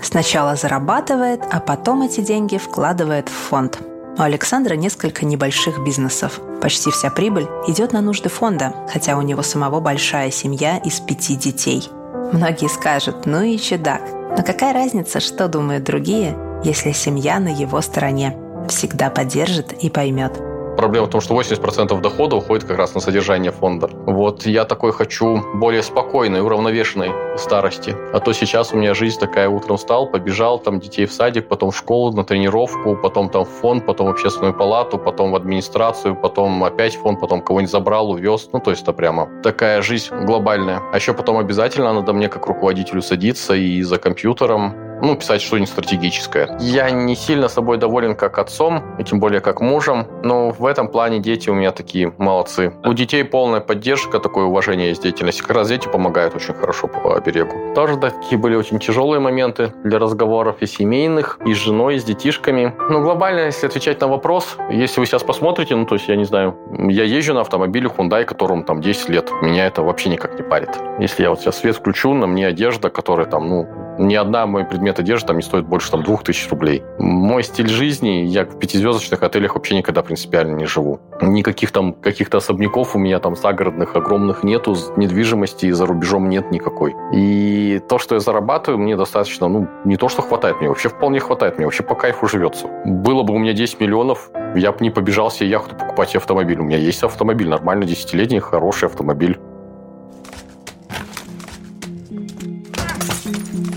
Сначала 0.10 0.56
зарабатывает, 0.56 1.42
а 1.52 1.60
потом 1.60 2.02
эти 2.02 2.22
деньги 2.22 2.58
вкладывает 2.58 3.30
в 3.30 3.32
фонд. 3.32 3.78
У 4.18 4.22
Александра 4.24 4.74
несколько 4.74 5.24
небольших 5.24 5.84
бизнесов. 5.86 6.40
Почти 6.64 6.90
вся 6.90 7.12
прибыль 7.12 7.48
идет 7.68 7.94
на 7.94 8.02
нужды 8.02 8.28
фонда, 8.28 8.74
хотя 8.92 9.20
у 9.20 9.22
него 9.22 9.44
самого 9.44 9.80
большая 9.80 10.32
семья 10.32 10.78
из 10.78 11.00
пяти 11.00 11.36
детей. 11.36 11.88
Многие 12.34 12.70
скажут, 12.70 13.28
ну 13.28 13.44
и 13.44 13.60
чудак. 13.60 14.02
Но 14.36 14.42
какая 14.44 14.74
разница, 14.74 15.20
что 15.20 15.48
думают 15.48 15.84
другие, 15.84 16.36
если 16.64 16.92
семья 16.92 17.40
на 17.40 17.50
его 17.50 17.80
стороне? 17.82 18.36
Всегда 18.68 19.12
поддержит 19.12 19.74
и 19.74 19.92
поймет– 19.92 20.42
Проблема 20.80 21.08
в 21.08 21.10
том, 21.10 21.20
что 21.20 21.38
80% 21.38 22.00
дохода 22.00 22.38
уходит 22.38 22.64
как 22.64 22.78
раз 22.78 22.96
на 22.96 23.02
содержание 23.02 23.52
фонда. 23.52 23.90
Вот 24.06 24.46
я 24.46 24.64
такой 24.64 24.94
хочу 24.94 25.44
более 25.56 25.84
спокойной, 25.84 26.40
уравновешенной 26.40 27.12
старости. 27.38 27.94
А 28.14 28.22
то 28.22 28.32
сейчас 28.32 28.72
у 28.72 28.78
меня 28.78 28.94
жизнь 28.94 29.20
такая, 29.20 29.50
утром 29.50 29.76
встал, 29.76 30.10
побежал, 30.10 30.58
там 30.58 30.80
детей 30.80 31.06
в 31.06 31.12
садик, 31.12 31.50
потом 31.50 31.72
в 31.72 31.78
школу, 31.78 32.16
на 32.16 32.24
тренировку, 32.24 32.96
потом 32.96 33.28
там 33.28 33.44
в 33.44 33.50
фонд, 33.50 33.86
потом 33.86 34.08
в 34.08 34.12
общественную 34.12 34.54
палату, 34.54 34.98
потом 34.98 35.32
в 35.32 35.36
администрацию, 35.36 36.16
потом 36.16 36.64
опять 36.64 36.96
в 36.96 37.02
фонд, 37.02 37.20
потом 37.20 37.42
кого-нибудь 37.42 37.72
забрал, 37.72 38.12
увез. 38.12 38.48
Ну, 38.54 38.62
то 38.62 38.72
есть 38.72 38.84
это 38.84 38.94
прямо 38.94 39.28
такая 39.44 39.82
жизнь 39.82 40.16
глобальная. 40.24 40.82
А 40.94 40.96
еще 40.96 41.14
потом 41.14 41.40
обязательно 41.40 41.92
надо 41.92 42.14
мне 42.14 42.30
как 42.30 42.48
руководителю 42.48 43.02
садиться 43.02 43.54
и 43.54 43.82
за 43.82 43.98
компьютером 43.98 44.89
ну, 45.02 45.16
писать 45.16 45.42
что-нибудь 45.42 45.70
стратегическое. 45.70 46.58
Я 46.60 46.90
не 46.90 47.16
сильно 47.16 47.48
собой 47.48 47.78
доволен 47.78 48.16
как 48.16 48.38
отцом, 48.38 48.84
и 48.98 49.04
тем 49.04 49.20
более 49.20 49.42
как 49.42 49.62
мужем, 49.62 50.08
но 50.24 50.52
в 50.52 50.66
этом 50.66 50.88
плане 50.88 51.20
дети 51.20 51.50
у 51.50 51.54
меня 51.54 51.72
такие 51.72 52.14
молодцы. 52.18 52.74
У 52.86 52.94
детей 52.94 53.24
полная 53.24 53.60
поддержка, 53.60 54.20
такое 54.20 54.46
уважение 54.46 54.90
есть 54.90 55.04
деятельности. 55.04 55.42
Как 55.42 55.52
раз 55.52 55.70
дети 55.70 55.88
помогают 55.88 56.36
очень 56.36 56.54
хорошо 56.54 56.88
по 56.88 57.16
оберегу. 57.16 57.74
Тоже 57.74 57.98
такие 57.98 58.38
были 58.38 58.56
очень 58.56 58.80
тяжелые 58.80 59.20
моменты 59.20 59.74
для 59.84 60.00
разговоров 60.00 60.58
и 60.62 60.66
семейных, 60.66 61.40
и 61.46 61.54
с 61.54 61.58
женой, 61.58 61.96
и 61.96 62.00
с 62.00 62.04
детишками. 62.04 62.74
Но 62.90 63.02
глобально, 63.02 63.46
если 63.46 63.68
отвечать 63.68 64.02
на 64.02 64.08
вопрос, 64.08 64.58
если 64.70 65.00
вы 65.00 65.06
сейчас 65.06 65.24
посмотрите, 65.24 65.76
ну, 65.76 65.86
то 65.86 65.96
есть, 65.96 66.08
я 66.08 66.16
не 66.16 66.26
знаю, 66.26 66.58
я 66.90 67.04
езжу 67.04 67.34
на 67.34 67.42
автомобиле 67.42 67.88
Hyundai, 67.88 68.26
которому 68.26 68.64
там 68.64 68.82
10 68.82 69.10
лет. 69.10 69.32
Меня 69.42 69.68
это 69.68 69.82
вообще 69.84 70.10
никак 70.10 70.36
не 70.36 70.44
парит. 70.44 70.70
Если 71.00 71.24
я 71.24 71.30
вот 71.30 71.40
сейчас 71.40 71.60
свет 71.60 71.76
включу, 71.76 72.14
на 72.14 72.28
мне 72.28 72.48
одежда, 72.48 72.90
которая 72.90 73.28
там, 73.28 73.48
ну, 73.48 73.68
ни 74.00 74.16
одна 74.16 74.48
мой 74.48 74.66
предмет 74.66 74.98
одежды 74.98 75.28
там 75.28 75.36
не 75.36 75.44
стоит 75.44 75.68
больше 75.68 75.92
там, 75.92 76.04
2000 76.04 76.50
рублей. 76.50 76.84
Мой 76.98 77.44
стиль 77.44 77.68
жизни, 77.68 78.26
я 78.26 78.46
в 78.46 78.58
пятизвездочных 78.58 79.22
отелях 79.22 79.56
вообще 79.56 79.76
никогда 79.76 80.02
принципиально 80.02 80.56
не 80.56 80.66
живу. 80.66 81.02
Никаких 81.22 81.72
там 81.72 81.94
каких-то 81.94 82.38
особняков 82.38 82.96
у 82.96 83.00
меня 83.00 83.20
там 83.20 83.36
загородных 83.36 83.96
огромных 83.96 84.44
нету, 84.44 84.76
недвижимости 84.96 85.70
за 85.72 85.86
рубежом 85.86 86.30
нет 86.30 86.50
никакой. 86.52 86.96
И 87.14 87.82
то, 87.90 88.00
что 88.00 88.16
я 88.16 88.22
зарабатываю, 88.22 88.80
мне 88.80 88.96
достаточно, 88.96 89.48
ну, 89.50 89.68
не 89.84 89.98
то, 89.98 90.08
что 90.08 90.22
хватает, 90.22 90.60
мне 90.60 90.70
вообще 90.70 90.90
вполне 90.90 91.20
хватает, 91.20 91.58
мне 91.58 91.66
вообще 91.66 91.84
по 91.84 91.96
кайфу 91.96 92.28
живется. 92.28 92.68
Было 92.86 93.24
бы 93.24 93.34
у 93.34 93.38
меня 93.38 93.54
10 93.54 93.82
миллионов, 93.82 94.32
я 94.56 94.72
бы 94.72 94.78
не 94.80 94.92
побежал 94.92 95.30
себе 95.30 95.50
яхту 95.50 95.76
покупать 95.76 96.16
автомобиль. 96.16 96.60
У 96.60 96.64
меня 96.64 96.78
есть 96.78 97.04
автомобиль, 97.04 97.50
нормально, 97.50 97.86
десятилетний, 97.86 98.40
хороший 98.40 98.86
автомобиль. 98.86 99.38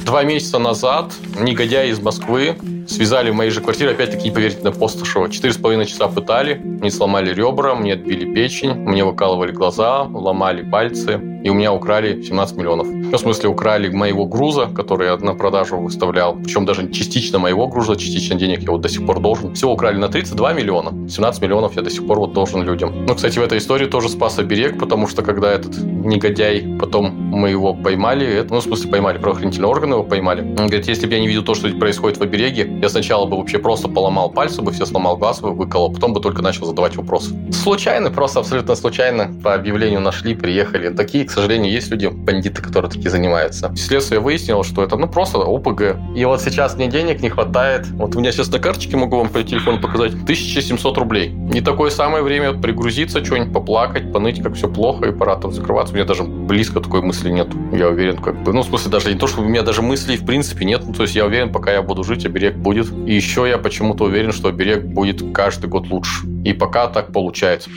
Два 0.05 0.25
месяца 0.25 0.59
назад 0.59 1.13
негодяи 1.39 1.91
из 1.91 2.01
Москвы 2.01 2.57
связали 2.89 3.31
в 3.31 3.35
моей 3.35 3.51
же 3.51 3.61
квартире, 3.61 3.93
опять-таки, 3.93 4.25
не 4.25 4.31
поверите, 4.35 4.63
на 4.63 4.73
Постышева. 4.73 5.31
Четыре 5.31 5.55
с 5.55 5.57
половиной 5.57 5.87
часа 5.87 6.09
пытали, 6.09 6.55
мне 6.55 6.91
сломали 6.91 7.33
ребра, 7.33 7.75
мне 7.75 7.95
отбили 7.95 8.35
печень, 8.35 8.75
мне 8.75 9.05
выкалывали 9.05 9.53
глаза, 9.53 10.03
ломали 10.03 10.69
пальцы. 10.69 11.32
И 11.45 11.49
у 11.51 11.55
меня 11.55 11.73
украли 11.73 12.23
17 12.23 12.57
миллионов. 12.57 12.87
В 12.87 13.19
смысле, 13.19 13.49
украли 13.49 13.89
моего 13.89 14.27
груза, 14.27 14.69
который 14.75 15.09
я 15.09 15.17
на 15.17 15.35
продажу 15.35 15.77
выставлял, 15.79 16.37
причем 16.37 16.65
даже 16.65 16.91
частично 16.91 17.39
моего 17.39 17.69
груза, 17.69 17.97
частично 17.97 18.37
денег 18.37 18.63
я 18.63 18.71
вот 18.71 18.81
до 18.81 18.89
сих 18.89 19.05
пор 19.07 19.21
должен. 19.21 19.55
Всего 19.55 19.73
украли 19.73 19.99
на 19.99 20.09
32 20.09 20.53
миллиона, 20.53 21.09
17 21.09 21.43
миллионов 21.43 21.77
я 21.77 21.83
до 21.83 21.91
сих 21.91 22.07
пор 22.07 22.19
вот 22.19 22.33
должен 22.33 22.63
людям. 22.63 23.05
Ну, 23.07 23.15
кстати, 23.15 23.39
в 23.39 23.43
этой 23.43 23.59
истории 23.59 23.87
тоже 23.87 24.09
спас 24.09 24.39
оберег, 24.39 24.79
потому 24.79 25.07
что 25.09 25.23
когда 25.23 25.53
этот 25.53 25.77
негодяй, 25.79 26.77
потом 26.79 27.11
мы 27.11 27.51
его 27.51 27.75
поймали, 27.75 28.27
это, 28.27 28.55
ну, 28.55 28.61
в 28.61 28.63
смысле, 28.63 28.91
поймали, 28.91 29.19
правоохранительные 29.19 29.69
органы 29.69 29.95
его 29.95 30.05
поймали. 30.05 30.41
Он 30.43 30.67
говорит, 30.67 30.89
если 30.89 31.07
бы 31.07 31.15
я 31.15 31.21
не 31.21 31.29
видел 31.29 31.43
то, 31.43 31.55
что 31.55 31.69
происходит 31.71 32.19
в 32.19 32.23
обереге, 32.23 32.79
я 32.81 32.89
сначала 32.89 33.27
бы 33.27 33.37
вообще 33.37 33.59
просто 33.59 33.89
поломал 33.89 34.31
пальцы, 34.31 34.63
бы 34.63 34.73
все 34.73 34.87
сломал 34.87 35.17
глаз, 35.17 35.41
бы 35.41 35.53
выколол, 35.53 35.93
потом 35.93 36.13
бы 36.13 36.21
только 36.21 36.43
начал 36.43 36.67
задавать 36.67 36.97
вопросы. 36.97 37.35
Случайно, 37.53 38.11
просто 38.11 38.41
абсолютно 38.41 38.75
случайно 38.75 39.31
по 39.43 39.55
объявлению 39.55 40.01
нашли, 40.01 40.35
приехали. 40.35 40.89
Такие, 40.89 41.25
сожалению, 41.33 41.73
есть 41.73 41.91
люди, 41.91 42.07
бандиты, 42.07 42.63
которые 42.63 42.91
такие 42.91 43.11
занимаются. 43.11 43.75
Следствие 43.77 44.21
выяснило, 44.21 44.65
что 44.65 44.83
это, 44.83 44.97
ну, 44.97 45.09
просто 45.09 45.39
ОПГ. 45.39 45.97
И 46.17 46.25
вот 46.25 46.41
сейчас 46.43 46.77
мне 46.77 46.89
денег 46.89 47.21
не 47.21 47.29
хватает. 47.29 47.87
Вот 47.93 48.15
у 48.17 48.21
меня 48.21 48.33
сейчас 48.33 48.51
на 48.51 48.59
карточке 48.59 48.97
могу 48.97 49.17
вам 49.17 49.29
по 49.29 49.43
телефону 49.43 49.81
показать. 49.81 50.15
1700 50.15 50.99
рублей. 50.99 51.31
Не 51.31 51.61
такое 51.61 51.91
самое 51.91 52.23
время 52.23 52.53
пригрузиться, 52.53 53.25
что-нибудь 53.25 53.53
поплакать, 53.53 54.13
поныть, 54.13 54.43
как 54.43 54.55
все 54.55 54.69
плохо, 54.69 55.07
и 55.07 55.13
пора 55.13 55.37
там 55.37 55.53
закрываться. 55.53 55.93
У 55.93 55.97
меня 55.97 56.07
даже 56.07 56.23
близко 56.23 56.81
такой 56.81 57.03
мысли 57.03 57.31
нет. 57.31 57.49
Я 57.73 57.89
уверен, 57.89 58.19
как 58.19 58.43
бы, 58.43 58.53
ну, 58.53 58.63
в 58.63 58.67
смысле, 58.67 58.91
даже 58.91 59.13
не 59.13 59.19
то, 59.19 59.27
что 59.27 59.41
у 59.41 59.45
меня 59.45 59.63
даже 59.63 59.83
мыслей 59.83 60.17
в 60.17 60.27
принципе 60.27 60.65
нет. 60.65 60.83
Ну, 60.87 60.93
то 60.93 61.03
есть 61.03 61.15
я 61.15 61.27
уверен, 61.27 61.53
пока 61.53 61.73
я 61.73 61.83
буду 61.83 62.05
жить, 62.05 62.27
оберег 62.27 62.57
будет. 62.57 62.93
И 63.07 63.15
еще 63.15 63.49
я 63.49 63.59
почему-то 63.59 64.05
уверен, 64.05 64.33
что 64.33 64.49
оберег 64.49 64.85
будет 64.85 65.23
каждый 65.33 65.69
год 65.69 65.89
лучше. 65.91 66.27
И 66.45 66.53
пока 66.53 66.87
так 66.89 67.13
получается. 67.13 67.71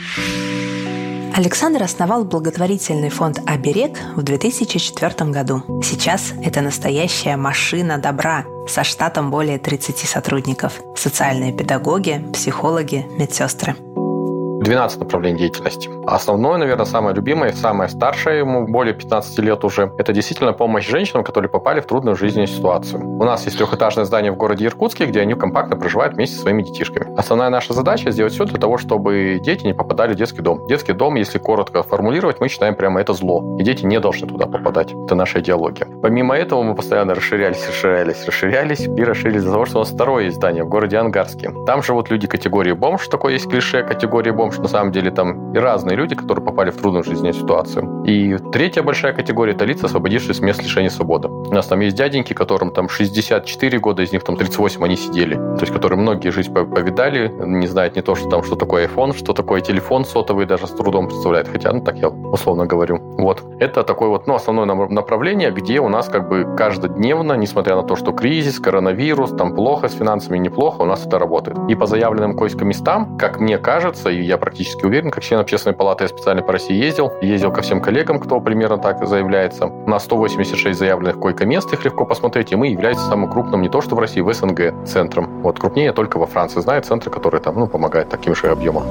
Александр 1.34 1.82
основал 1.82 2.24
благотворительный 2.24 3.10
фонд 3.10 3.40
«Оберег» 3.46 3.98
в 4.16 4.22
2004 4.22 5.30
году. 5.30 5.62
Сейчас 5.82 6.32
это 6.42 6.60
настоящая 6.60 7.36
машина 7.36 7.98
добра 7.98 8.44
со 8.68 8.84
штатом 8.84 9.30
более 9.30 9.58
30 9.58 9.98
сотрудников. 9.98 10.80
Социальные 10.96 11.52
педагоги, 11.52 12.24
психологи, 12.32 13.06
медсестры. 13.18 13.76
12 14.66 14.98
направлений 14.98 15.38
деятельности. 15.38 15.88
Основное, 16.06 16.58
наверное, 16.58 16.86
самое 16.86 17.14
любимое, 17.14 17.52
самое 17.52 17.88
старшее, 17.88 18.38
ему 18.38 18.66
более 18.66 18.94
15 18.94 19.38
лет 19.38 19.64
уже, 19.64 19.92
это 19.96 20.12
действительно 20.12 20.52
помощь 20.52 20.88
женщинам, 20.88 21.22
которые 21.22 21.48
попали 21.48 21.80
в 21.80 21.86
трудную 21.86 22.16
жизненную 22.16 22.48
ситуацию. 22.48 23.00
У 23.00 23.24
нас 23.24 23.44
есть 23.44 23.58
трехэтажное 23.58 24.04
здание 24.04 24.32
в 24.32 24.36
городе 24.36 24.66
Иркутске, 24.66 25.06
где 25.06 25.20
они 25.20 25.34
компактно 25.34 25.76
проживают 25.76 26.14
вместе 26.14 26.34
со 26.34 26.42
своими 26.42 26.62
детишками. 26.62 27.16
Основная 27.16 27.48
наша 27.48 27.74
задача 27.74 28.10
сделать 28.10 28.32
все 28.32 28.44
для 28.44 28.58
того, 28.58 28.76
чтобы 28.76 29.40
дети 29.40 29.64
не 29.64 29.72
попадали 29.72 30.14
в 30.14 30.16
детский 30.16 30.42
дом. 30.42 30.66
Детский 30.66 30.94
дом, 30.94 31.14
если 31.14 31.38
коротко 31.38 31.84
формулировать, 31.84 32.40
мы 32.40 32.48
считаем 32.48 32.74
прямо 32.74 33.00
это 33.00 33.12
зло. 33.12 33.56
И 33.60 33.62
дети 33.62 33.84
не 33.84 34.00
должны 34.00 34.26
туда 34.26 34.46
попадать. 34.46 34.92
Это 34.92 35.14
наша 35.14 35.38
идеология. 35.38 35.86
Помимо 36.02 36.36
этого, 36.36 36.64
мы 36.64 36.74
постоянно 36.74 37.14
расширялись, 37.14 37.64
расширялись, 37.68 38.26
расширялись 38.26 38.80
и 38.80 39.04
расширились 39.04 39.42
из-за 39.42 39.52
того, 39.52 39.66
что 39.66 39.76
у 39.76 39.80
нас 39.82 39.90
второе 39.90 40.28
здание 40.32 40.64
в 40.64 40.68
городе 40.68 40.96
Ангарске. 40.96 41.52
Там 41.66 41.84
живут 41.84 42.10
люди 42.10 42.26
категории 42.26 42.72
бомж, 42.72 43.06
такое 43.06 43.34
есть 43.34 43.48
клише 43.48 43.84
категории 43.84 44.30
бомж, 44.30 44.55
что 44.56 44.62
на 44.62 44.68
самом 44.68 44.90
деле 44.90 45.10
там 45.10 45.52
и 45.52 45.58
разные 45.58 45.96
люди, 45.96 46.14
которые 46.14 46.42
попали 46.42 46.70
в 46.70 46.76
трудную 46.78 47.04
жизненную 47.04 47.34
ситуацию. 47.34 47.95
И 48.06 48.36
третья 48.52 48.84
большая 48.84 49.12
категория– 49.12 49.52
это 49.54 49.64
лица, 49.64 49.86
освободившиеся 49.86 50.34
с 50.34 50.40
мест 50.40 50.62
лишения 50.62 50.90
свободы. 50.90 51.26
У 51.26 51.52
нас 51.52 51.66
там 51.66 51.80
есть 51.80 51.96
дяденьки, 51.96 52.34
которым 52.34 52.70
там 52.70 52.88
64 52.88 53.80
года, 53.80 54.02
из 54.02 54.12
них 54.12 54.22
там 54.22 54.36
38 54.36 54.84
они 54.84 54.94
сидели. 54.94 55.34
То 55.34 55.62
есть, 55.62 55.72
которые 55.72 55.98
многие 55.98 56.28
жизнь 56.28 56.54
повидали, 56.54 57.32
не 57.44 57.66
знают 57.66 57.96
не 57.96 58.02
то, 58.02 58.14
что 58.14 58.28
там, 58.28 58.44
что 58.44 58.54
такое 58.54 58.86
iPhone, 58.86 59.16
что 59.16 59.32
такое 59.32 59.60
телефон 59.60 60.04
сотовый, 60.04 60.46
даже 60.46 60.68
с 60.68 60.70
трудом 60.70 61.08
представляют. 61.08 61.48
Хотя, 61.48 61.72
ну 61.72 61.80
так 61.80 61.98
я 61.98 62.08
условно 62.08 62.66
говорю. 62.66 62.98
Вот. 63.18 63.42
Это 63.58 63.82
такое 63.82 64.08
вот, 64.08 64.28
ну, 64.28 64.36
основное 64.36 64.66
направление, 64.66 65.50
где 65.50 65.80
у 65.80 65.88
нас 65.88 66.08
как 66.08 66.28
бы 66.28 66.54
каждодневно, 66.56 67.32
несмотря 67.32 67.74
на 67.74 67.82
то, 67.82 67.96
что 67.96 68.12
кризис, 68.12 68.60
коронавирус, 68.60 69.32
там 69.32 69.56
плохо 69.56 69.88
с 69.88 69.94
финансами, 69.94 70.38
неплохо, 70.38 70.82
у 70.82 70.86
нас 70.86 71.04
это 71.04 71.18
работает. 71.18 71.58
И 71.68 71.74
по 71.74 71.86
заявленным 71.86 72.36
койским 72.36 72.68
местам, 72.68 73.18
как 73.18 73.40
мне 73.40 73.58
кажется, 73.58 74.10
и 74.10 74.22
я 74.22 74.38
практически 74.38 74.84
уверен, 74.84 75.10
как 75.10 75.24
член 75.24 75.40
общественной 75.40 75.74
палаты 75.74 76.04
я 76.04 76.08
специально 76.08 76.42
по 76.42 76.52
России 76.52 76.76
ездил, 76.76 77.10
ездил 77.20 77.50
ко 77.50 77.62
всем 77.62 77.80
коллегам, 77.80 77.95
кто 78.04 78.40
примерно 78.40 78.78
так 78.78 79.06
заявляется. 79.06 79.66
На 79.86 79.98
186 79.98 80.78
заявленных 80.78 81.18
койко-мест, 81.18 81.72
их 81.72 81.84
легко 81.84 82.04
посмотреть, 82.04 82.52
и 82.52 82.56
мы 82.56 82.68
являемся 82.68 83.06
самым 83.06 83.30
крупным 83.30 83.62
не 83.62 83.68
то 83.68 83.80
что 83.80 83.94
в 83.94 83.98
России, 83.98 84.20
в 84.20 84.32
СНГ 84.32 84.86
центром. 84.86 85.42
Вот 85.42 85.58
крупнее 85.58 85.92
только 85.92 86.18
во 86.18 86.26
Франции 86.26 86.60
знают 86.60 86.86
центры, 86.86 87.10
которые 87.10 87.40
там, 87.40 87.54
ну, 87.54 87.66
помогают 87.66 88.08
таким 88.08 88.34
же 88.34 88.48
объемам. 88.48 88.84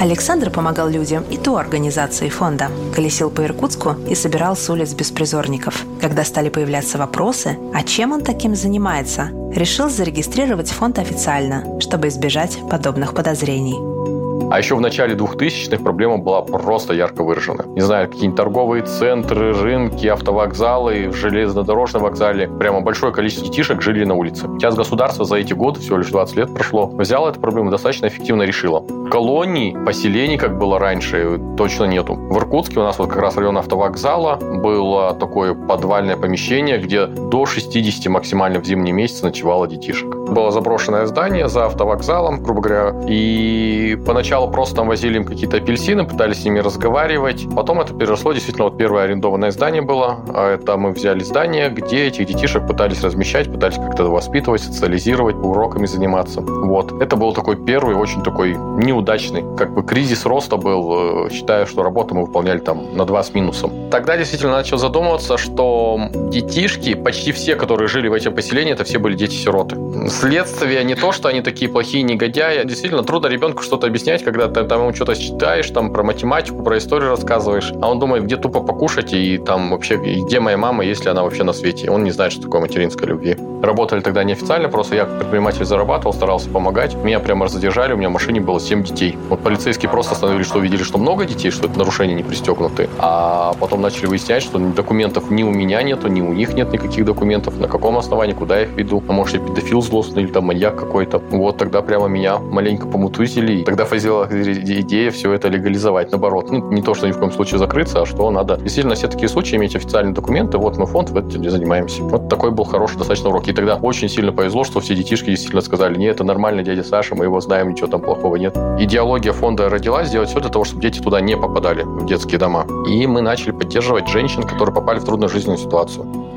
Александр 0.00 0.50
помогал 0.50 0.88
людям 0.88 1.24
и 1.28 1.36
до 1.36 1.56
организации 1.56 2.28
фонда. 2.28 2.68
Колесил 2.94 3.30
по 3.30 3.42
Иркутску 3.42 3.96
и 4.08 4.14
собирал 4.14 4.56
с 4.56 4.70
улиц 4.70 4.94
беспризорников. 4.94 5.84
Когда 6.00 6.24
стали 6.24 6.50
появляться 6.50 6.98
вопросы, 6.98 7.58
а 7.74 7.82
чем 7.82 8.12
он 8.12 8.20
таким 8.20 8.54
занимается, 8.54 9.30
решил 9.52 9.88
зарегистрировать 9.88 10.70
фонд 10.70 10.98
официально, 10.98 11.80
чтобы 11.80 12.08
избежать 12.08 12.58
подобных 12.70 13.14
подозрений. 13.14 14.17
А 14.50 14.58
еще 14.58 14.76
в 14.76 14.80
начале 14.80 15.14
2000-х 15.14 15.82
проблема 15.82 16.16
была 16.16 16.40
просто 16.40 16.94
ярко 16.94 17.22
выражена. 17.22 17.66
Не 17.66 17.82
знаю, 17.82 18.08
какие-нибудь 18.08 18.36
торговые 18.36 18.82
центры, 18.82 19.52
рынки, 19.52 20.06
автовокзалы, 20.06 21.12
железнодорожном 21.12 22.04
вокзале. 22.04 22.48
Прямо 22.48 22.80
большое 22.80 23.12
количество 23.12 23.46
детишек 23.46 23.82
жили 23.82 24.04
на 24.04 24.14
улице. 24.14 24.48
Сейчас 24.58 24.74
государство 24.74 25.26
за 25.26 25.36
эти 25.36 25.52
годы, 25.52 25.80
всего 25.80 25.98
лишь 25.98 26.08
20 26.08 26.36
лет 26.36 26.54
прошло, 26.54 26.86
взяло 26.86 27.28
эту 27.28 27.40
проблему 27.40 27.70
достаточно 27.70 28.06
эффективно 28.06 28.44
решило. 28.44 28.82
Колоний, 29.10 29.76
поселений, 29.84 30.38
как 30.38 30.56
было 30.56 30.78
раньше, 30.78 31.38
точно 31.58 31.84
нету. 31.84 32.14
В 32.14 32.38
Иркутске 32.38 32.80
у 32.80 32.84
нас 32.84 32.98
вот 32.98 33.10
как 33.10 33.18
раз 33.18 33.36
район 33.36 33.58
автовокзала 33.58 34.36
было 34.36 35.12
такое 35.14 35.52
подвальное 35.52 36.16
помещение, 36.16 36.78
где 36.78 37.04
до 37.06 37.44
60 37.44 38.06
максимально 38.06 38.60
в 38.60 38.64
зимние 38.64 38.94
месяцы 38.94 39.24
ночевало 39.24 39.66
детишек. 39.66 40.08
Было 40.08 40.50
заброшенное 40.50 41.04
здание 41.06 41.48
за 41.48 41.66
автовокзалом, 41.66 42.42
грубо 42.42 42.60
говоря, 42.62 42.94
и 43.08 43.98
поначалу 44.06 44.37
Сначала 44.38 44.52
просто 44.52 44.76
там 44.76 44.86
возили 44.86 45.16
им 45.16 45.24
какие-то 45.24 45.56
апельсины, 45.56 46.04
пытались 46.04 46.42
с 46.42 46.44
ними 46.44 46.60
разговаривать. 46.60 47.44
Потом 47.56 47.80
это 47.80 47.92
переросло, 47.92 48.32
действительно, 48.32 48.66
вот 48.66 48.78
первое 48.78 49.02
арендованное 49.02 49.50
здание 49.50 49.82
было. 49.82 50.20
А 50.28 50.54
это 50.54 50.76
мы 50.76 50.92
взяли 50.92 51.24
здание, 51.24 51.70
где 51.70 52.06
этих 52.06 52.26
детишек 52.26 52.64
пытались 52.64 53.02
размещать, 53.02 53.50
пытались 53.52 53.78
как-то 53.78 54.04
воспитывать, 54.04 54.62
социализировать, 54.62 55.34
уроками 55.34 55.86
заниматься. 55.86 56.40
Вот. 56.40 57.02
Это 57.02 57.16
был 57.16 57.32
такой 57.32 57.56
первый, 57.56 57.96
очень 57.96 58.22
такой 58.22 58.54
неудачный, 58.54 59.42
как 59.56 59.74
бы 59.74 59.82
кризис 59.82 60.24
роста 60.24 60.56
был. 60.56 61.26
Э, 61.26 61.30
считаю, 61.32 61.66
что 61.66 61.82
работу 61.82 62.14
мы 62.14 62.24
выполняли 62.24 62.58
там 62.58 62.96
на 62.96 63.04
два 63.06 63.24
с 63.24 63.34
минусом. 63.34 63.72
Тогда 63.90 64.16
действительно 64.16 64.52
начал 64.52 64.78
задумываться, 64.78 65.36
что 65.36 65.98
детишки, 66.30 66.94
почти 66.94 67.32
все, 67.32 67.56
которые 67.56 67.88
жили 67.88 68.06
в 68.06 68.12
этих 68.12 68.36
поселениях, 68.36 68.76
это 68.76 68.84
все 68.84 69.00
были 69.00 69.16
дети-сироты. 69.16 69.76
Следствие 70.08 70.84
не 70.84 70.94
то, 70.94 71.10
что 71.10 71.28
они 71.28 71.40
такие 71.40 71.68
плохие 71.68 72.04
негодяи, 72.04 72.58
а 72.58 72.64
действительно 72.64 73.02
трудно 73.02 73.26
ребенку 73.26 73.64
что-то 73.64 73.88
объяснять, 73.88 74.27
когда 74.32 74.48
ты 74.48 74.64
там 74.64 74.82
ему 74.82 74.94
что-то 74.94 75.16
читаешь, 75.16 75.70
там 75.70 75.92
про 75.92 76.02
математику, 76.02 76.62
про 76.62 76.76
историю 76.78 77.10
рассказываешь, 77.10 77.72
а 77.80 77.90
он 77.90 77.98
думает, 77.98 78.24
где 78.24 78.36
тупо 78.36 78.60
покушать, 78.60 79.12
и 79.12 79.38
там 79.38 79.70
вообще, 79.70 79.96
где 79.96 80.40
моя 80.40 80.56
мама, 80.56 80.84
если 80.84 81.08
она 81.08 81.22
вообще 81.22 81.44
на 81.44 81.52
свете. 81.52 81.90
Он 81.90 82.04
не 82.04 82.10
знает, 82.10 82.32
что 82.32 82.42
такое 82.42 82.60
материнская 82.60 83.08
любви. 83.08 83.36
Работали 83.62 84.00
тогда 84.00 84.22
неофициально, 84.24 84.68
просто 84.68 84.94
я 84.94 85.04
как 85.04 85.18
предприниматель 85.18 85.64
зарабатывал, 85.64 86.12
старался 86.12 86.48
помогать. 86.48 86.94
Меня 86.94 87.20
прямо 87.20 87.48
задержали, 87.48 87.92
у 87.92 87.96
меня 87.96 88.10
в 88.10 88.12
машине 88.12 88.40
было 88.40 88.60
7 88.60 88.84
детей. 88.84 89.16
Вот 89.28 89.40
полицейские 89.40 89.90
просто 89.90 90.12
остановили, 90.12 90.42
что 90.42 90.58
увидели, 90.58 90.82
что 90.82 90.98
много 90.98 91.24
детей, 91.24 91.50
что 91.50 91.66
это 91.66 91.78
нарушения 91.78 92.14
не 92.14 92.22
пристегнуты. 92.22 92.88
А 92.98 93.54
потом 93.58 93.80
начали 93.80 94.06
выяснять, 94.06 94.42
что 94.42 94.58
документов 94.58 95.30
ни 95.30 95.42
у 95.42 95.50
меня 95.50 95.82
нету, 95.82 96.08
ни 96.08 96.20
у 96.20 96.32
них 96.32 96.54
нет 96.54 96.72
никаких 96.72 97.04
документов. 97.04 97.58
На 97.58 97.68
каком 97.68 97.96
основании, 97.96 98.34
куда 98.34 98.58
я 98.58 98.64
их 98.64 98.72
веду. 98.72 99.02
А 99.08 99.12
может, 99.12 99.34
я 99.34 99.40
педофил 99.40 99.82
злостный 99.82 100.22
или 100.22 100.30
там 100.30 100.44
маньяк 100.44 100.76
какой-то. 100.76 101.20
Вот 101.30 101.56
тогда 101.56 101.82
прямо 101.82 102.06
меня 102.08 102.38
маленько 102.38 102.86
помутузили. 102.86 103.60
И 103.60 103.64
тогда 103.64 103.84
фазил 103.84 104.17
возникла 104.18 104.80
идея 104.80 105.10
все 105.10 105.32
это 105.32 105.48
легализовать, 105.48 106.10
наоборот. 106.10 106.50
Ну, 106.50 106.70
не 106.70 106.82
то, 106.82 106.94
что 106.94 107.06
ни 107.06 107.12
в 107.12 107.18
коем 107.18 107.32
случае 107.32 107.58
закрыться, 107.58 108.02
а 108.02 108.06
что 108.06 108.30
надо 108.30 108.56
действительно 108.56 108.94
все 108.94 109.08
такие 109.08 109.28
случаи 109.28 109.56
иметь 109.56 109.76
официальные 109.76 110.14
документы. 110.14 110.58
Вот 110.58 110.76
мы 110.76 110.86
фонд, 110.86 111.10
в 111.10 111.16
этом 111.16 111.48
занимаемся. 111.48 112.02
Вот 112.02 112.28
такой 112.28 112.50
был 112.50 112.64
хороший 112.64 112.98
достаточно 112.98 113.30
урок. 113.30 113.48
И 113.48 113.52
тогда 113.52 113.76
очень 113.76 114.08
сильно 114.08 114.32
повезло, 114.32 114.64
что 114.64 114.80
все 114.80 114.94
детишки 114.94 115.30
действительно 115.30 115.62
сказали, 115.62 115.96
нет, 115.96 116.16
это 116.16 116.24
нормально, 116.24 116.62
дядя 116.62 116.82
Саша, 116.82 117.14
мы 117.14 117.24
его 117.24 117.40
знаем, 117.40 117.70
ничего 117.70 117.86
там 117.86 118.00
плохого 118.00 118.36
нет. 118.36 118.56
Идеология 118.78 119.32
фонда 119.32 119.68
родилась 119.68 120.08
сделать 120.08 120.30
все 120.30 120.40
для 120.40 120.50
того, 120.50 120.64
чтобы 120.64 120.82
дети 120.82 121.00
туда 121.00 121.20
не 121.20 121.36
попадали, 121.36 121.82
в 121.82 122.06
детские 122.06 122.38
дома. 122.38 122.66
И 122.88 123.06
мы 123.06 123.20
начали 123.20 123.52
поддерживать 123.52 124.08
женщин, 124.08 124.42
которые 124.42 124.74
попали 124.74 124.98
в 124.98 125.04
трудную 125.04 125.28
жизненную 125.28 125.58
ситуацию. 125.58 126.27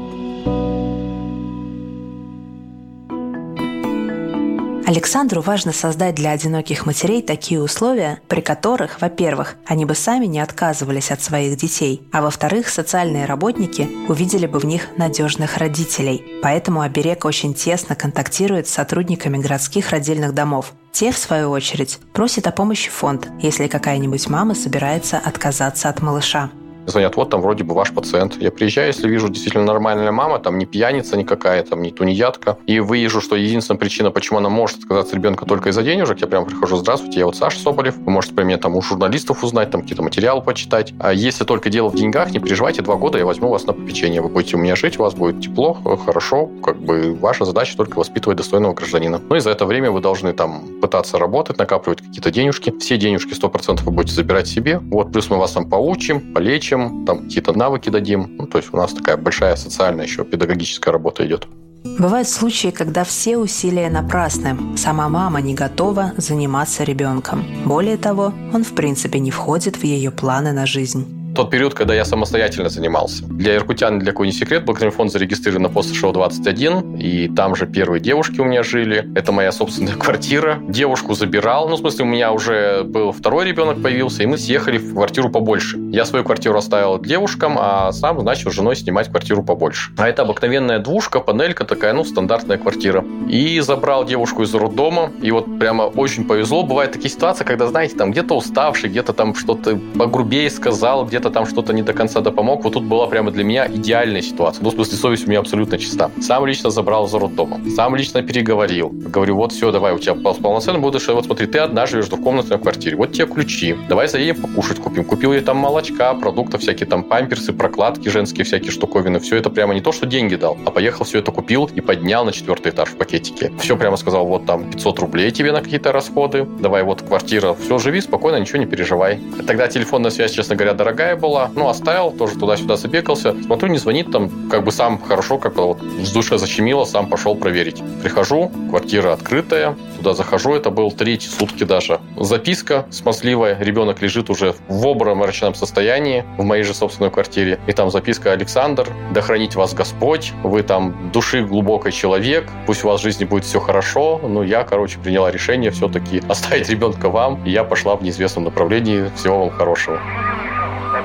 Александру 4.91 5.39
важно 5.39 5.71
создать 5.71 6.15
для 6.15 6.31
одиноких 6.31 6.85
матерей 6.85 7.21
такие 7.21 7.61
условия, 7.61 8.19
при 8.27 8.41
которых, 8.41 8.99
во-первых, 8.99 9.55
они 9.65 9.85
бы 9.85 9.95
сами 9.95 10.25
не 10.25 10.41
отказывались 10.41 11.11
от 11.11 11.21
своих 11.21 11.55
детей, 11.55 12.05
а 12.11 12.21
во-вторых, 12.21 12.67
социальные 12.67 13.23
работники 13.23 13.87
увидели 14.09 14.47
бы 14.47 14.59
в 14.59 14.65
них 14.65 14.89
надежных 14.97 15.55
родителей. 15.55 16.21
Поэтому 16.43 16.81
оберег 16.81 17.23
очень 17.23 17.53
тесно 17.53 17.95
контактирует 17.95 18.67
с 18.67 18.73
сотрудниками 18.73 19.37
городских 19.37 19.91
родильных 19.91 20.33
домов. 20.33 20.73
Те, 20.91 21.13
в 21.13 21.17
свою 21.17 21.51
очередь, 21.51 21.99
просят 22.11 22.47
о 22.47 22.51
помощи 22.51 22.89
фонд, 22.89 23.29
если 23.39 23.67
какая-нибудь 23.67 24.27
мама 24.27 24.55
собирается 24.55 25.17
отказаться 25.19 25.87
от 25.87 26.01
малыша. 26.01 26.51
Звонят, 26.87 27.15
вот 27.15 27.29
там 27.29 27.41
вроде 27.41 27.63
бы 27.63 27.73
ваш 27.73 27.91
пациент. 27.91 28.41
Я 28.41 28.51
приезжаю, 28.51 28.87
если 28.87 29.07
вижу 29.07 29.29
действительно 29.29 29.63
нормальная 29.65 30.11
мама, 30.11 30.39
там 30.39 30.57
не 30.57 30.65
пьяница 30.65 31.17
никакая, 31.17 31.63
там 31.63 31.81
не 31.81 31.91
тунеядка, 31.91 32.57
и 32.65 32.79
вижу, 32.79 33.21
что 33.21 33.35
единственная 33.35 33.79
причина, 33.79 34.11
почему 34.11 34.39
она 34.39 34.49
может 34.49 34.79
отказаться 34.79 35.15
ребенка 35.15 35.45
только 35.45 35.69
из-за 35.69 35.83
денежек, 35.83 36.19
я 36.21 36.27
прям 36.27 36.45
прихожу, 36.45 36.77
здравствуйте, 36.77 37.19
я 37.19 37.25
вот 37.25 37.35
Саша 37.35 37.59
Соболев, 37.59 37.97
вы 37.97 38.11
можете 38.11 38.33
про 38.33 38.43
меня 38.43 38.57
там 38.57 38.75
у 38.75 38.81
журналистов 38.81 39.43
узнать, 39.43 39.69
там 39.71 39.81
какие-то 39.81 40.03
материалы 40.03 40.41
почитать. 40.41 40.93
А 40.99 41.13
если 41.13 41.43
только 41.43 41.69
дело 41.69 41.89
в 41.89 41.95
деньгах, 41.95 42.31
не 42.31 42.39
переживайте, 42.39 42.81
два 42.81 42.95
года 42.95 43.17
я 43.17 43.25
возьму 43.25 43.49
вас 43.49 43.65
на 43.65 43.73
попечение. 43.73 44.21
Вы 44.21 44.29
будете 44.29 44.57
у 44.57 44.59
меня 44.59 44.75
жить, 44.75 44.99
у 44.99 45.03
вас 45.03 45.13
будет 45.13 45.41
тепло, 45.41 45.73
хорошо, 46.05 46.49
как 46.63 46.77
бы 46.81 47.13
ваша 47.13 47.45
задача 47.45 47.77
только 47.77 47.99
воспитывать 47.99 48.37
достойного 48.37 48.73
гражданина. 48.73 49.21
Ну 49.29 49.35
и 49.35 49.39
за 49.39 49.51
это 49.51 49.65
время 49.65 49.91
вы 49.91 50.01
должны 50.01 50.33
там 50.33 50.63
пытаться 50.81 51.19
работать, 51.19 51.57
накапливать 51.57 52.01
какие-то 52.01 52.31
денежки. 52.31 52.73
Все 52.79 52.97
денежки 52.97 53.33
100% 53.33 53.83
вы 53.83 53.91
будете 53.91 54.15
забирать 54.15 54.47
себе. 54.47 54.79
Вот, 54.79 55.11
плюс 55.11 55.29
мы 55.29 55.37
вас 55.37 55.51
там 55.51 55.69
поучим, 55.69 56.33
полечим, 56.33 56.70
обучим, 56.71 57.05
там 57.05 57.23
какие-то 57.23 57.53
навыки 57.53 57.89
дадим. 57.89 58.35
Ну, 58.37 58.47
то 58.47 58.57
есть 58.57 58.73
у 58.73 58.77
нас 58.77 58.93
такая 58.93 59.17
большая 59.17 59.55
социальная 59.55 60.05
еще 60.05 60.23
педагогическая 60.23 60.91
работа 60.91 61.25
идет. 61.25 61.47
Бывают 61.83 62.27
случаи, 62.27 62.69
когда 62.69 63.03
все 63.03 63.37
усилия 63.37 63.89
напрасны. 63.89 64.55
Сама 64.77 65.09
мама 65.09 65.41
не 65.41 65.55
готова 65.55 66.13
заниматься 66.17 66.83
ребенком. 66.83 67.43
Более 67.65 67.97
того, 67.97 68.33
он 68.53 68.63
в 68.63 68.73
принципе 68.73 69.19
не 69.19 69.31
входит 69.31 69.77
в 69.77 69.83
ее 69.83 70.11
планы 70.11 70.51
на 70.51 70.65
жизнь 70.65 71.20
тот 71.35 71.49
период, 71.49 71.73
когда 71.73 71.93
я 71.93 72.05
самостоятельно 72.05 72.69
занимался. 72.69 73.25
Для 73.25 73.55
иркутян, 73.55 73.99
для 73.99 74.11
кого 74.11 74.25
не 74.25 74.31
секрет, 74.31 74.65
благотворительный 74.65 74.97
фонд 74.97 75.11
зарегистрирован 75.11 75.63
на 75.63 75.69
постшоу 75.69 76.11
21, 76.11 76.97
и 76.97 77.27
там 77.29 77.55
же 77.55 77.67
первые 77.67 78.01
девушки 78.01 78.39
у 78.41 78.45
меня 78.45 78.63
жили. 78.63 79.09
Это 79.15 79.31
моя 79.31 79.51
собственная 79.51 79.93
квартира. 79.99 80.59
Девушку 80.67 81.13
забирал, 81.13 81.69
ну, 81.69 81.75
в 81.75 81.79
смысле, 81.79 82.05
у 82.05 82.07
меня 82.07 82.31
уже 82.31 82.83
был 82.83 83.11
второй 83.11 83.45
ребенок 83.45 83.81
появился, 83.81 84.23
и 84.23 84.25
мы 84.25 84.37
съехали 84.37 84.77
в 84.77 84.93
квартиру 84.93 85.29
побольше. 85.29 85.77
Я 85.91 86.05
свою 86.05 86.25
квартиру 86.25 86.57
оставил 86.57 86.99
девушкам, 86.99 87.57
а 87.59 87.91
сам 87.91 88.23
начал 88.23 88.51
с 88.51 88.53
женой 88.53 88.75
снимать 88.75 89.09
квартиру 89.09 89.43
побольше. 89.43 89.91
А 89.97 90.07
это 90.07 90.23
обыкновенная 90.23 90.79
двушка, 90.79 91.19
панелька 91.19 91.65
такая, 91.65 91.93
ну, 91.93 92.03
стандартная 92.03 92.57
квартира. 92.57 93.05
И 93.29 93.59
забрал 93.61 94.05
девушку 94.05 94.43
из 94.43 94.53
роддома, 94.53 95.11
и 95.21 95.31
вот 95.31 95.59
прямо 95.59 95.83
очень 95.83 96.25
повезло. 96.25 96.63
Бывают 96.63 96.91
такие 96.91 97.09
ситуации, 97.09 97.43
когда, 97.43 97.67
знаете, 97.67 97.95
там 97.95 98.11
где-то 98.11 98.35
уставший, 98.35 98.89
где-то 98.89 99.13
там 99.13 99.35
что-то 99.35 99.79
погрубее 99.97 100.49
сказал, 100.49 101.05
где-то 101.21 101.33
там 101.33 101.45
что-то 101.45 101.71
не 101.71 101.83
до 101.83 101.93
конца 101.93 102.19
допомог. 102.21 102.63
Вот 102.63 102.73
тут 102.73 102.83
была 102.83 103.05
прямо 103.05 103.29
для 103.29 103.43
меня 103.43 103.67
идеальная 103.67 104.23
ситуация. 104.23 104.63
Ну, 104.63 104.71
в 104.71 104.73
смысле, 104.73 104.97
совесть 104.97 105.27
у 105.27 105.29
меня 105.29 105.39
абсолютно 105.39 105.77
чиста. 105.77 106.09
Сам 106.19 106.47
лично 106.47 106.71
забрал 106.71 107.05
из 107.05 107.13
роддома. 107.13 107.59
Сам 107.75 107.95
лично 107.95 108.23
переговорил. 108.23 108.89
Говорю, 108.89 109.35
вот 109.35 109.51
все, 109.51 109.71
давай, 109.71 109.93
у 109.93 109.99
тебя 109.99 110.15
полноценно 110.15 110.79
будешь. 110.79 111.07
Вот 111.07 111.25
смотри, 111.25 111.45
ты 111.45 111.59
одна 111.59 111.85
живешь 111.85 112.07
в 112.09 112.19
комнатной 112.19 112.57
квартире. 112.57 112.95
Вот 112.95 113.11
тебе 113.11 113.27
ключи. 113.27 113.75
Давай 113.87 114.07
заедем 114.07 114.41
покушать 114.41 114.79
купим. 114.79 115.03
Купил 115.03 115.33
ей 115.33 115.41
там 115.41 115.57
молочка, 115.57 116.15
продуктов, 116.15 116.61
всякие 116.61 116.87
там 116.87 117.03
памперсы, 117.03 117.53
прокладки 117.53 118.09
женские, 118.09 118.43
всякие 118.43 118.71
штуковины. 118.71 119.19
Все 119.19 119.35
это 119.35 119.51
прямо 119.51 119.75
не 119.75 119.81
то, 119.81 119.91
что 119.91 120.07
деньги 120.07 120.35
дал, 120.35 120.57
а 120.65 120.71
поехал 120.71 121.05
все 121.05 121.19
это 121.19 121.31
купил 121.31 121.69
и 121.75 121.81
поднял 121.81 122.25
на 122.25 122.31
четвертый 122.31 122.71
этаж 122.71 122.89
в 122.89 122.95
пакетике. 122.97 123.51
Все 123.59 123.77
прямо 123.77 123.95
сказал, 123.97 124.25
вот 124.25 124.47
там 124.47 124.71
500 124.71 124.99
рублей 124.99 125.29
тебе 125.29 125.51
на 125.51 125.61
какие-то 125.61 125.91
расходы. 125.91 126.47
Давай, 126.59 126.81
вот 126.81 127.03
квартира. 127.03 127.53
Все, 127.53 127.77
живи 127.77 128.01
спокойно, 128.01 128.37
ничего 128.37 128.57
не 128.57 128.65
переживай. 128.65 129.19
Тогда 129.45 129.67
телефонная 129.67 130.09
связь, 130.09 130.31
честно 130.31 130.55
говоря, 130.55 130.73
дорогая 130.73 131.10
была. 131.15 131.49
Ну, 131.55 131.69
оставил, 131.69 132.11
тоже 132.11 132.37
туда-сюда 132.37 132.75
забегался. 132.75 133.35
Смотрю, 133.43 133.69
не 133.69 133.77
звонит 133.77 134.11
там, 134.11 134.49
как 134.49 134.63
бы 134.63 134.71
сам 134.71 135.01
хорошо, 135.01 135.37
как 135.37 135.55
вот 135.55 135.79
с 135.81 136.11
душа 136.11 136.37
защемило, 136.37 136.85
сам 136.85 137.07
пошел 137.07 137.35
проверить. 137.35 137.81
Прихожу, 138.01 138.51
квартира 138.69 139.13
открытая, 139.13 139.75
туда 139.97 140.13
захожу, 140.13 140.53
это 140.55 140.69
был 140.69 140.91
третий 140.91 141.27
сутки 141.27 141.63
даже. 141.63 141.99
Записка 142.17 142.85
смазливая, 142.89 143.57
ребенок 143.59 144.01
лежит 144.01 144.29
уже 144.29 144.55
в 144.67 144.87
обморочном 144.87 145.53
состоянии 145.53 146.25
в 146.37 146.43
моей 146.43 146.63
же 146.63 146.73
собственной 146.73 147.11
квартире. 147.11 147.59
И 147.67 147.71
там 147.71 147.91
записка 147.91 148.31
«Александр, 148.31 148.87
да 149.13 149.21
хранить 149.21 149.55
вас 149.55 149.73
Господь, 149.73 150.33
вы 150.43 150.63
там 150.63 151.11
души 151.11 151.43
глубокий 151.43 151.91
человек, 151.91 152.49
пусть 152.65 152.83
у 152.83 152.87
вас 152.87 152.99
в 153.01 153.03
жизни 153.03 153.25
будет 153.25 153.45
все 153.45 153.59
хорошо». 153.59 154.19
Ну, 154.23 154.43
я, 154.43 154.63
короче, 154.63 154.99
приняла 154.99 155.31
решение 155.31 155.71
все-таки 155.71 156.21
оставить 156.27 156.69
ребенка 156.69 157.09
вам, 157.09 157.43
и 157.45 157.51
я 157.51 157.63
пошла 157.63 157.95
в 157.95 158.03
неизвестном 158.03 158.45
направлении. 158.45 159.11
Всего 159.15 159.39
вам 159.39 159.49
хорошего. 159.49 159.99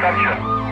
А 0.07 0.66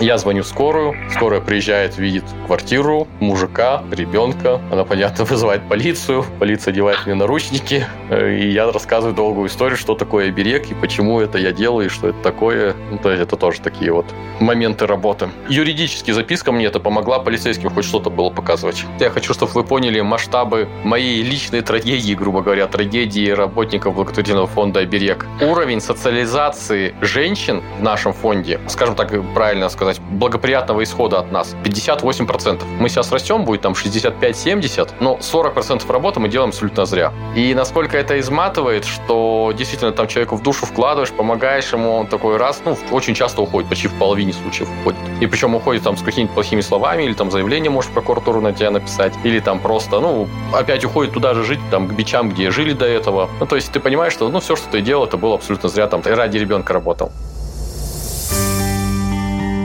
Я 0.00 0.16
звоню 0.16 0.42
в 0.42 0.46
скорую, 0.46 0.96
скорая 1.12 1.42
приезжает, 1.42 1.98
видит 1.98 2.24
квартиру, 2.46 3.06
мужика, 3.20 3.84
ребенка. 3.90 4.58
Она, 4.72 4.84
понятно, 4.84 5.24
вызывает 5.26 5.68
полицию. 5.68 6.24
Полиция 6.38 6.72
одевает 6.72 7.04
мне 7.04 7.14
наручники. 7.14 7.86
И 8.10 8.48
я 8.48 8.72
рассказываю 8.72 9.14
долгую 9.14 9.48
историю, 9.48 9.76
что 9.76 9.94
такое 9.94 10.28
оберег 10.28 10.70
и 10.70 10.74
почему 10.74 11.20
это 11.20 11.36
я 11.36 11.52
делаю, 11.52 11.86
и 11.86 11.88
что 11.90 12.08
это 12.08 12.18
такое. 12.22 12.74
Ну, 12.90 12.96
то 12.96 13.10
есть 13.10 13.22
это 13.22 13.36
тоже 13.36 13.60
такие 13.60 13.92
вот 13.92 14.06
моменты 14.40 14.86
работы. 14.86 15.28
Юридически 15.50 16.12
записка 16.12 16.50
мне 16.50 16.64
это 16.64 16.80
помогла 16.80 17.18
полицейским 17.18 17.68
хоть 17.68 17.84
что-то 17.84 18.08
было 18.08 18.30
показывать. 18.30 18.84
Я 18.98 19.10
хочу, 19.10 19.34
чтобы 19.34 19.52
вы 19.52 19.64
поняли 19.64 20.00
масштабы 20.00 20.66
моей 20.82 21.22
личной 21.22 21.60
трагедии, 21.60 22.14
грубо 22.14 22.40
говоря, 22.40 22.66
трагедии 22.68 23.28
работников 23.28 23.94
благотворительного 23.94 24.46
фонда 24.46 24.80
«Оберег». 24.80 25.26
Уровень 25.42 25.82
социализации 25.82 26.94
женщин 27.02 27.62
в 27.78 27.82
нашем 27.82 28.14
фонде, 28.14 28.60
скажем 28.68 28.94
так, 28.94 29.12
правильно 29.34 29.68
сказать, 29.68 29.89
сказать, 29.94 30.10
благоприятного 30.10 30.82
исхода 30.82 31.18
от 31.18 31.32
нас 31.32 31.54
58%. 31.64 32.64
Мы 32.78 32.88
сейчас 32.88 33.12
растем, 33.12 33.44
будет 33.44 33.62
там 33.62 33.72
65-70, 33.72 34.90
но 35.00 35.18
40% 35.20 35.90
работы 35.90 36.20
мы 36.20 36.28
делаем 36.28 36.50
абсолютно 36.50 36.86
зря. 36.86 37.12
И 37.34 37.54
насколько 37.54 37.96
это 37.96 38.18
изматывает, 38.20 38.84
что 38.84 39.52
действительно 39.56 39.92
там 39.92 40.08
человеку 40.08 40.36
в 40.36 40.42
душу 40.42 40.66
вкладываешь, 40.66 41.12
помогаешь 41.12 41.72
ему, 41.72 41.96
он 41.96 42.06
такой 42.06 42.36
раз, 42.36 42.62
ну, 42.64 42.76
очень 42.90 43.14
часто 43.14 43.42
уходит, 43.42 43.68
почти 43.68 43.88
в 43.88 43.94
половине 43.94 44.32
случаев 44.32 44.68
уходит. 44.80 45.00
И 45.20 45.26
причем 45.26 45.54
уходит 45.54 45.82
там 45.82 45.96
с 45.96 46.02
какими-то 46.02 46.34
плохими 46.34 46.60
словами, 46.60 47.04
или 47.04 47.14
там 47.14 47.30
заявление 47.30 47.70
может 47.70 47.90
прокуратуру 47.92 48.40
на 48.40 48.52
тебя 48.52 48.70
написать, 48.70 49.12
или 49.24 49.40
там 49.40 49.60
просто, 49.60 50.00
ну, 50.00 50.28
опять 50.52 50.84
уходит 50.84 51.12
туда 51.12 51.34
же 51.34 51.44
жить, 51.44 51.60
там, 51.70 51.88
к 51.88 51.92
бичам, 51.92 52.30
где 52.30 52.50
жили 52.50 52.72
до 52.72 52.86
этого. 52.86 53.28
Ну, 53.40 53.46
то 53.46 53.56
есть 53.56 53.72
ты 53.72 53.80
понимаешь, 53.80 54.12
что, 54.12 54.28
ну, 54.28 54.40
все, 54.40 54.56
что 54.56 54.68
ты 54.70 54.80
делал, 54.80 55.04
это 55.04 55.16
было 55.16 55.34
абсолютно 55.34 55.68
зря, 55.68 55.86
там, 55.86 56.02
ты 56.02 56.14
ради 56.14 56.38
ребенка 56.38 56.72
работал. 56.72 57.12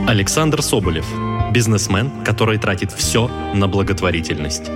Александр 0.06 0.62
Соболев. 0.62 1.04
Бизнесмен, 1.50 2.22
который 2.24 2.58
тратит 2.58 2.92
все 2.92 3.28
на 3.54 3.66
благотворительность. 3.66 4.66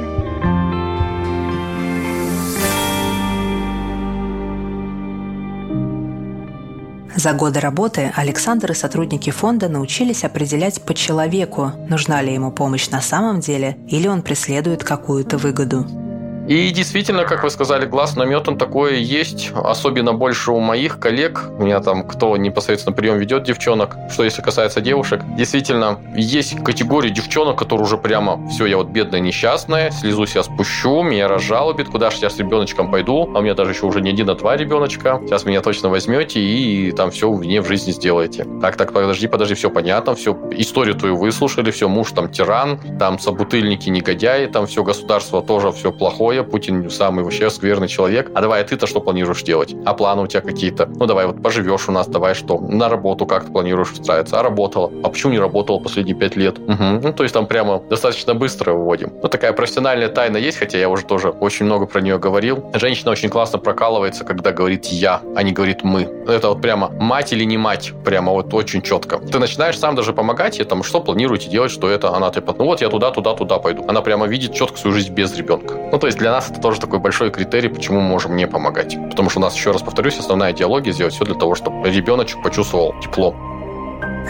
За 7.15 7.33
годы 7.33 7.61
работы 7.61 8.13
Александр 8.17 8.73
и 8.73 8.75
сотрудники 8.75 9.31
фонда 9.31 9.69
научились 9.69 10.25
определять 10.25 10.83
по 10.83 10.95
человеку, 10.95 11.75
нужна 11.89 12.23
ли 12.23 12.35
ему 12.35 12.51
помощь 12.51 12.89
на 12.89 13.01
самом 13.01 13.39
деле 13.39 13.77
или 13.87 14.09
он 14.09 14.23
преследует 14.23 14.83
какую-то 14.83 15.39
выгоду. 15.39 16.10
И 16.51 16.69
действительно, 16.71 17.27
как 17.27 17.45
вы 17.45 17.51
сказали, 17.51 17.87
глаз 17.87 18.17
наметан 18.17 18.59
такое 18.59 18.95
есть, 18.95 19.53
особенно 19.55 20.15
больше 20.15 20.51
у 20.51 20.59
моих 20.59 20.99
коллег, 20.99 21.45
у 21.57 21.63
меня 21.63 21.79
там 21.79 22.03
кто 22.03 22.37
непосредственно 22.37 22.93
прием 22.93 23.19
ведет 23.19 23.45
девчонок, 23.45 23.97
что 24.11 24.25
если 24.25 24.43
касается 24.43 24.81
девушек, 24.81 25.23
действительно, 25.37 26.01
есть 26.17 26.61
категория 26.65 27.11
девчонок, 27.11 27.57
которые 27.57 27.85
уже 27.85 27.99
прямо, 27.99 28.49
все, 28.49 28.67
я 28.67 28.79
вот 28.79 28.89
бедная, 28.89 29.21
несчастная, 29.21 29.93
слезу 29.93 30.27
себя 30.27 30.43
спущу, 30.43 31.05
меня 31.05 31.29
разжалобит, 31.29 31.89
куда 31.89 32.11
же 32.11 32.17
я 32.21 32.31
с 32.31 32.37
ребеночком 32.37 32.91
пойду, 32.91 33.31
а 33.33 33.39
у 33.39 33.43
меня 33.43 33.55
даже 33.55 33.71
еще 33.71 33.87
уже 33.87 34.01
не 34.01 34.11
один, 34.11 34.29
а 34.29 34.35
два 34.35 34.57
ребеночка, 34.57 35.21
сейчас 35.25 35.45
меня 35.45 35.61
точно 35.61 35.89
возьмете 35.89 36.41
и 36.41 36.91
там 36.91 37.13
все 37.13 37.31
мне 37.33 37.61
в 37.61 37.69
жизни 37.69 37.93
сделаете. 37.93 38.45
Так, 38.61 38.77
так, 38.77 38.93
подожди, 38.93 39.29
подожди, 39.29 39.55
все 39.55 39.71
понятно, 39.71 40.17
все, 40.17 40.37
историю 40.51 40.97
твою 40.97 41.15
выслушали, 41.15 41.71
все, 41.71 41.89
муж 41.89 42.11
там 42.11 42.29
тиран, 42.29 42.81
там 42.99 43.21
собутыльники, 43.21 43.89
негодяи, 43.89 44.47
там 44.47 44.67
все 44.67 44.83
государство 44.83 45.43
тоже 45.43 45.71
все 45.71 45.93
плохое, 45.93 46.40
Путин 46.45 46.91
самый 46.91 47.25
вообще 47.25 47.51
скверный 47.51 47.89
человек. 47.89 48.31
А 48.35 48.41
давай, 48.41 48.63
а 48.63 48.65
ты-то 48.65 48.87
что 48.87 49.01
планируешь 49.01 49.43
делать? 49.43 49.75
А 49.85 49.95
планы 49.95 50.23
у 50.23 50.27
тебя 50.27 50.41
какие-то? 50.41 50.87
Ну, 50.87 51.07
давай, 51.07 51.27
вот 51.27 51.43
поживешь 51.43 51.89
у 51.89 51.93
нас, 51.93 52.07
давай 52.07 52.35
что? 52.35 52.59
На 52.61 52.89
работу 52.89 53.27
как 53.27 53.45
ты 53.47 53.53
планируешь 53.53 53.93
устраиваться? 53.93 54.39
А 54.39 54.43
работала? 54.43 54.91
А 55.03 55.09
почему 55.09 55.33
не 55.33 55.39
работала 55.39 55.79
последние 55.79 56.17
пять 56.17 56.37
лет? 56.37 56.59
Угу. 56.59 56.85
Ну, 57.03 57.13
то 57.13 57.23
есть 57.23 57.35
там 57.35 57.47
прямо 57.47 57.83
достаточно 57.89 58.35
быстро 58.35 58.73
выводим. 58.73 59.13
Ну, 59.23 59.29
такая 59.29 59.53
профессиональная 59.53 60.09
тайна 60.09 60.37
есть, 60.37 60.59
хотя 60.59 60.79
я 60.79 60.89
уже 60.89 61.05
тоже 61.05 61.31
очень 61.31 61.67
много 61.67 61.87
про 61.87 62.01
нее 62.01 62.19
говорил. 62.19 62.65
Женщина 62.75 63.11
очень 63.11 63.29
классно 63.29 63.59
прокалывается, 63.59 64.25
когда 64.25 64.53
говорит 64.53 64.87
«я», 64.87 65.21
а 65.35 65.43
не 65.43 65.53
говорит 65.53 65.83
«мы». 65.83 66.03
Это 66.27 66.51
вот 66.51 66.63
прямо 66.63 66.89
мать 66.89 67.33
или 67.33 67.45
не 67.45 67.57
мать, 67.57 67.93
прямо 68.05 68.33
вот 68.33 68.53
очень 68.55 68.83
четко. 68.83 69.19
Ты 69.19 69.39
начинаешь 69.39 69.79
сам 69.79 69.95
даже 69.95 70.13
помогать 70.13 70.59
ей, 70.59 70.65
там, 70.65 70.83
что 70.83 71.01
планируете 71.01 71.49
делать, 71.49 71.71
что 71.71 71.89
это, 71.89 72.15
она 72.15 72.31
типа, 72.31 72.55
ну 72.59 72.65
вот 72.67 72.81
я 72.81 72.89
туда, 72.89 73.11
туда, 73.11 73.35
туда 73.35 73.59
пойду. 73.59 73.85
Она 73.89 74.01
прямо 74.01 74.27
видит 74.27 74.55
четко 74.55 74.79
свою 74.79 74.95
жизнь 74.95 75.13
без 75.13 75.37
ребенка. 75.37 75.75
Ну, 75.93 75.99
то 75.99 76.07
есть 76.07 76.19
для 76.21 76.31
нас 76.33 76.51
это 76.51 76.61
тоже 76.61 76.81
такой 76.81 77.01
большой 77.01 77.31
критерий, 77.31 77.69
почему 77.69 78.01
мы 78.01 78.09
можем 78.09 78.37
не 78.37 78.47
помогать. 78.47 78.97
Потому 79.11 79.31
что 79.31 79.41
у 79.41 79.43
нас, 79.43 79.57
еще 79.57 79.73
раз 79.73 79.83
повторюсь, 79.83 80.19
основная 80.19 80.53
идеология 80.53 80.93
сделать 80.93 81.15
все 81.15 81.25
для 81.25 81.35
того, 81.35 81.55
чтобы 81.55 81.91
ребеночек 81.91 82.43
почувствовал 82.43 82.95
тепло. 83.01 83.35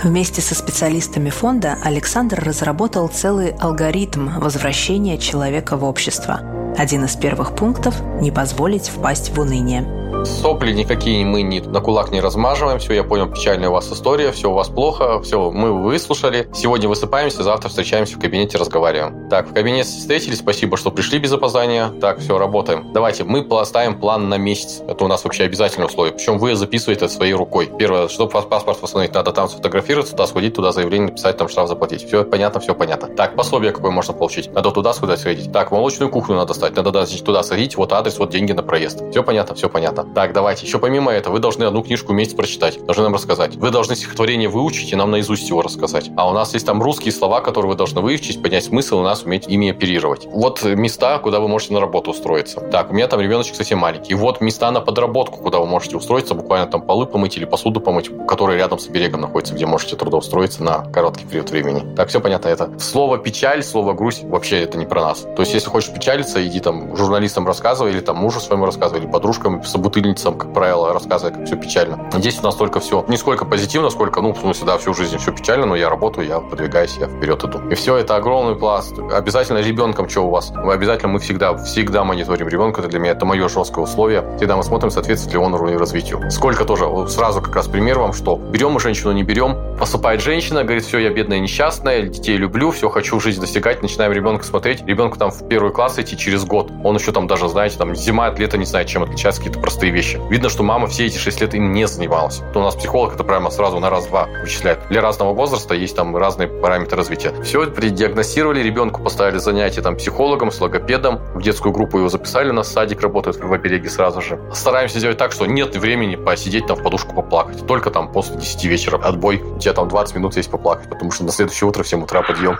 Вместе 0.02 0.40
со 0.40 0.54
специалистами 0.54 1.30
фонда 1.30 1.76
Александр 1.84 2.42
разработал 2.42 3.08
целый 3.08 3.50
алгоритм 3.58 4.38
возвращения 4.38 5.18
человека 5.18 5.76
в 5.76 5.84
общество. 5.84 6.59
Один 6.76 7.04
из 7.04 7.16
первых 7.16 7.54
пунктов– 7.54 7.94
не 8.20 8.30
позволить 8.30 8.88
впасть 8.88 9.30
в 9.36 9.40
уныние. 9.40 10.00
Сопли 10.24 10.72
никакие 10.72 11.24
мы 11.24 11.42
не, 11.42 11.60
на 11.60 11.80
кулак 11.80 12.10
не 12.10 12.20
размаживаем. 12.20 12.78
Все, 12.78 12.94
я 12.94 13.04
понял, 13.04 13.30
печальная 13.30 13.70
у 13.70 13.72
вас 13.72 13.90
история, 13.90 14.32
все 14.32 14.50
у 14.50 14.54
вас 14.54 14.68
плохо, 14.68 15.20
все, 15.22 15.50
мы 15.50 15.72
выслушали. 15.72 16.48
Сегодня 16.52 16.88
высыпаемся, 16.88 17.42
завтра 17.42 17.68
встречаемся 17.68 18.16
в 18.16 18.20
кабинете, 18.20 18.58
разговариваем. 18.58 19.28
Так, 19.30 19.48
в 19.48 19.54
кабинете 19.54 19.88
встретились, 19.88 20.38
спасибо, 20.38 20.76
что 20.76 20.90
пришли 20.90 21.18
без 21.18 21.32
опоздания. 21.32 21.88
Так, 22.00 22.18
все, 22.18 22.38
работаем. 22.38 22.92
Давайте, 22.92 23.24
мы 23.24 23.42
поставим 23.42 23.98
план 23.98 24.28
на 24.28 24.36
месяц. 24.36 24.82
Это 24.86 25.04
у 25.04 25.08
нас 25.08 25.24
вообще 25.24 25.44
обязательное 25.44 25.86
условие. 25.86 26.14
Причем 26.14 26.38
вы 26.38 26.54
записываете 26.54 27.06
это 27.06 27.14
своей 27.14 27.32
рукой. 27.32 27.70
Первое, 27.78 28.08
чтобы 28.08 28.30
паспорт 28.30 28.82
восстановить, 28.82 29.14
надо 29.14 29.32
там 29.32 29.48
сфотографироваться, 29.48 30.12
туда 30.12 30.26
сходить, 30.26 30.54
туда 30.54 30.72
заявление 30.72 31.08
написать, 31.08 31.36
там 31.38 31.48
штраф 31.48 31.68
заплатить. 31.68 32.06
Все 32.06 32.24
понятно, 32.24 32.60
все 32.60 32.74
понятно. 32.74 33.08
Так, 33.08 33.36
пособие 33.36 33.72
какое 33.72 33.90
можно 33.90 34.12
получить. 34.12 34.52
Надо 34.52 34.70
туда 34.70 34.92
сходить, 34.92 35.18
сходить. 35.18 35.52
Так, 35.52 35.70
молочную 35.70 36.10
кухню 36.10 36.36
надо 36.36 36.52
стать. 36.60 36.76
Надо 36.76 36.92
туда 37.24 37.42
сходить, 37.42 37.76
вот 37.76 37.92
адрес, 37.92 38.18
вот 38.18 38.30
деньги 38.30 38.52
на 38.52 38.62
проезд. 38.62 39.02
Все 39.10 39.22
понятно, 39.22 39.54
все 39.54 39.68
понятно. 39.68 40.04
Так, 40.04 40.32
давайте. 40.32 40.66
Еще 40.66 40.78
помимо 40.78 41.10
этого, 41.10 41.34
вы 41.34 41.38
должны 41.38 41.64
одну 41.64 41.82
книжку 41.82 42.12
в 42.12 42.14
месяц 42.14 42.34
прочитать. 42.34 42.84
Должны 42.84 43.04
нам 43.04 43.14
рассказать. 43.14 43.56
Вы 43.56 43.70
должны 43.70 43.96
стихотворение 43.96 44.48
выучить 44.48 44.92
и 44.92 44.96
нам 44.96 45.10
наизусть 45.10 45.48
его 45.48 45.62
рассказать. 45.62 46.10
А 46.16 46.28
у 46.28 46.34
нас 46.34 46.52
есть 46.54 46.66
там 46.66 46.82
русские 46.82 47.12
слова, 47.12 47.40
которые 47.40 47.70
вы 47.70 47.76
должны 47.76 48.00
выучить, 48.00 48.42
понять 48.42 48.64
смысл, 48.64 48.98
у 48.98 49.02
нас 49.02 49.22
уметь 49.22 49.48
ими 49.48 49.70
оперировать. 49.70 50.26
Вот 50.26 50.62
места, 50.62 51.18
куда 51.18 51.40
вы 51.40 51.48
можете 51.48 51.72
на 51.72 51.80
работу 51.80 52.10
устроиться. 52.10 52.60
Так, 52.60 52.90
у 52.90 52.94
меня 52.94 53.08
там 53.08 53.20
ребеночек 53.20 53.54
совсем 53.54 53.78
маленький. 53.78 54.14
Вот 54.14 54.40
места 54.40 54.70
на 54.70 54.80
подработку, 54.80 55.38
куда 55.38 55.58
вы 55.58 55.66
можете 55.66 55.96
устроиться, 55.96 56.34
буквально 56.34 56.66
там 56.66 56.82
полы 56.82 57.06
помыть 57.06 57.36
или 57.36 57.46
посуду 57.46 57.80
помыть, 57.80 58.10
которые 58.26 58.58
рядом 58.58 58.78
с 58.78 58.86
берегом 58.86 59.22
находятся, 59.22 59.54
где 59.54 59.64
можете 59.64 59.96
трудоустроиться 59.96 60.62
на 60.62 60.84
короткий 60.92 61.24
период 61.24 61.50
времени. 61.50 61.94
Так, 61.96 62.08
все 62.08 62.20
понятно 62.20 62.48
это. 62.48 62.78
Слово 62.78 63.18
печаль, 63.18 63.62
слово 63.62 63.94
грусть, 63.94 64.24
вообще 64.24 64.60
это 64.62 64.76
не 64.76 64.84
про 64.84 65.00
нас. 65.00 65.20
То 65.20 65.40
есть, 65.40 65.54
если 65.54 65.68
хочешь 65.68 65.92
печалиться, 65.92 66.38
иди 66.50 66.60
там 66.60 66.96
журналистам 66.96 67.46
рассказывай, 67.46 67.92
или 67.92 68.00
там 68.00 68.16
мужу 68.16 68.40
своему 68.40 68.66
рассказывай, 68.66 69.00
или 69.00 69.10
подружкам, 69.10 69.62
собутыльницам, 69.64 70.36
как 70.36 70.52
правило, 70.52 70.92
рассказывая, 70.92 71.34
как 71.34 71.46
все 71.46 71.56
печально. 71.56 72.10
Здесь 72.12 72.38
у 72.40 72.42
нас 72.42 72.54
только 72.54 72.80
все 72.80 73.04
не 73.08 73.16
сколько 73.16 73.44
позитивно, 73.44 73.90
сколько, 73.90 74.20
ну, 74.20 74.32
в 74.32 74.38
смысле, 74.38 74.66
да, 74.66 74.78
всю 74.78 74.94
жизнь 74.94 75.16
все 75.18 75.32
печально, 75.32 75.66
но 75.66 75.76
я 75.76 75.88
работаю, 75.88 76.26
я 76.26 76.40
продвигаюсь, 76.40 76.96
я 76.98 77.06
вперед 77.06 77.42
иду. 77.44 77.60
И 77.70 77.74
все, 77.74 77.96
это 77.96 78.16
огромный 78.16 78.56
пласт. 78.56 78.98
Обязательно 78.98 79.58
ребенком, 79.58 80.08
что 80.08 80.22
у 80.26 80.30
вас? 80.30 80.50
Мы 80.50 80.72
обязательно, 80.72 81.12
мы 81.12 81.18
всегда, 81.20 81.56
всегда 81.56 82.04
мониторим 82.04 82.48
ребенка, 82.48 82.80
это 82.80 82.88
для 82.88 82.98
меня, 82.98 83.12
это 83.12 83.24
мое 83.24 83.48
жесткое 83.48 83.84
условие. 83.84 84.24
Всегда 84.36 84.56
мы 84.56 84.62
смотрим, 84.62 84.90
соответствует 84.90 85.34
ли 85.34 85.38
он 85.38 85.54
уровню 85.54 85.78
развитию. 85.78 86.30
Сколько 86.30 86.64
тоже, 86.64 86.86
сразу 87.08 87.40
как 87.40 87.54
раз 87.54 87.68
пример 87.68 87.98
вам, 87.98 88.12
что 88.12 88.36
берем 88.36 88.72
мы 88.72 88.80
женщину, 88.80 89.12
не 89.12 89.22
берем, 89.22 89.56
поступает 89.78 90.20
женщина, 90.20 90.62
говорит, 90.62 90.84
все, 90.84 90.98
я 90.98 91.10
бедная, 91.10 91.38
несчастная, 91.38 92.02
детей 92.02 92.36
люблю, 92.36 92.70
все, 92.70 92.88
хочу 92.88 93.20
жизнь 93.20 93.40
достигать, 93.40 93.82
начинаем 93.82 94.12
ребенка 94.12 94.44
смотреть, 94.44 94.86
ребенку 94.86 95.18
там 95.18 95.30
в 95.30 95.48
первый 95.48 95.72
класс 95.72 95.98
идти 95.98 96.16
через 96.16 96.39
год, 96.44 96.70
он 96.84 96.96
еще 96.96 97.12
там 97.12 97.26
даже, 97.26 97.48
знаете, 97.48 97.78
там 97.78 97.94
зима 97.94 98.26
от 98.26 98.38
лета 98.38 98.58
не 98.58 98.64
знает, 98.64 98.88
чем 98.88 99.02
отличаются 99.02 99.40
какие-то 99.40 99.60
простые 99.60 99.92
вещи. 99.92 100.20
Видно, 100.30 100.48
что 100.48 100.62
мама 100.62 100.86
все 100.86 101.06
эти 101.06 101.18
6 101.18 101.40
лет 101.40 101.54
им 101.54 101.72
не 101.72 101.86
занималась. 101.86 102.42
То 102.52 102.60
у 102.60 102.62
нас 102.62 102.74
психолог 102.74 103.14
это 103.14 103.24
прямо 103.24 103.50
сразу 103.50 103.78
на 103.78 103.90
раз-два 103.90 104.28
вычисляет. 104.42 104.80
Для 104.88 105.00
разного 105.00 105.34
возраста 105.34 105.74
есть 105.74 105.96
там 105.96 106.16
разные 106.16 106.48
параметры 106.48 106.96
развития. 106.96 107.32
Все 107.42 107.66
предиагностировали, 107.66 108.62
ребенку 108.62 109.02
поставили 109.02 109.38
занятия 109.38 109.82
там 109.82 109.96
психологом, 109.96 110.50
с 110.50 110.60
логопедом, 110.60 111.20
в 111.34 111.42
детскую 111.42 111.72
группу 111.72 111.98
его 111.98 112.08
записали, 112.08 112.50
у 112.50 112.54
нас 112.54 112.72
садик 112.72 113.00
работает 113.00 113.36
в 113.36 113.52
обереге 113.52 113.88
сразу 113.88 114.20
же. 114.20 114.40
Стараемся 114.52 114.98
сделать 114.98 115.18
так, 115.18 115.32
что 115.32 115.46
нет 115.46 115.76
времени 115.76 116.16
посидеть 116.16 116.66
там 116.66 116.76
в 116.76 116.82
подушку 116.82 117.14
поплакать. 117.14 117.66
Только 117.66 117.90
там 117.90 118.12
после 118.12 118.36
10 118.36 118.64
вечера 118.64 118.96
отбой. 118.98 119.42
У 119.42 119.58
тебя 119.58 119.72
там 119.72 119.88
20 119.88 120.16
минут 120.16 120.36
есть 120.36 120.50
поплакать, 120.50 120.88
потому 120.88 121.10
что 121.10 121.24
на 121.24 121.32
следующее 121.32 121.68
утро 121.68 121.82
в 121.82 121.88
7 121.88 122.02
утра 122.02 122.22
подъем. 122.22 122.58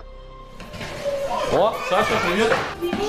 О, 1.52 1.74
Саша, 1.88 2.12
привет! 2.28 2.99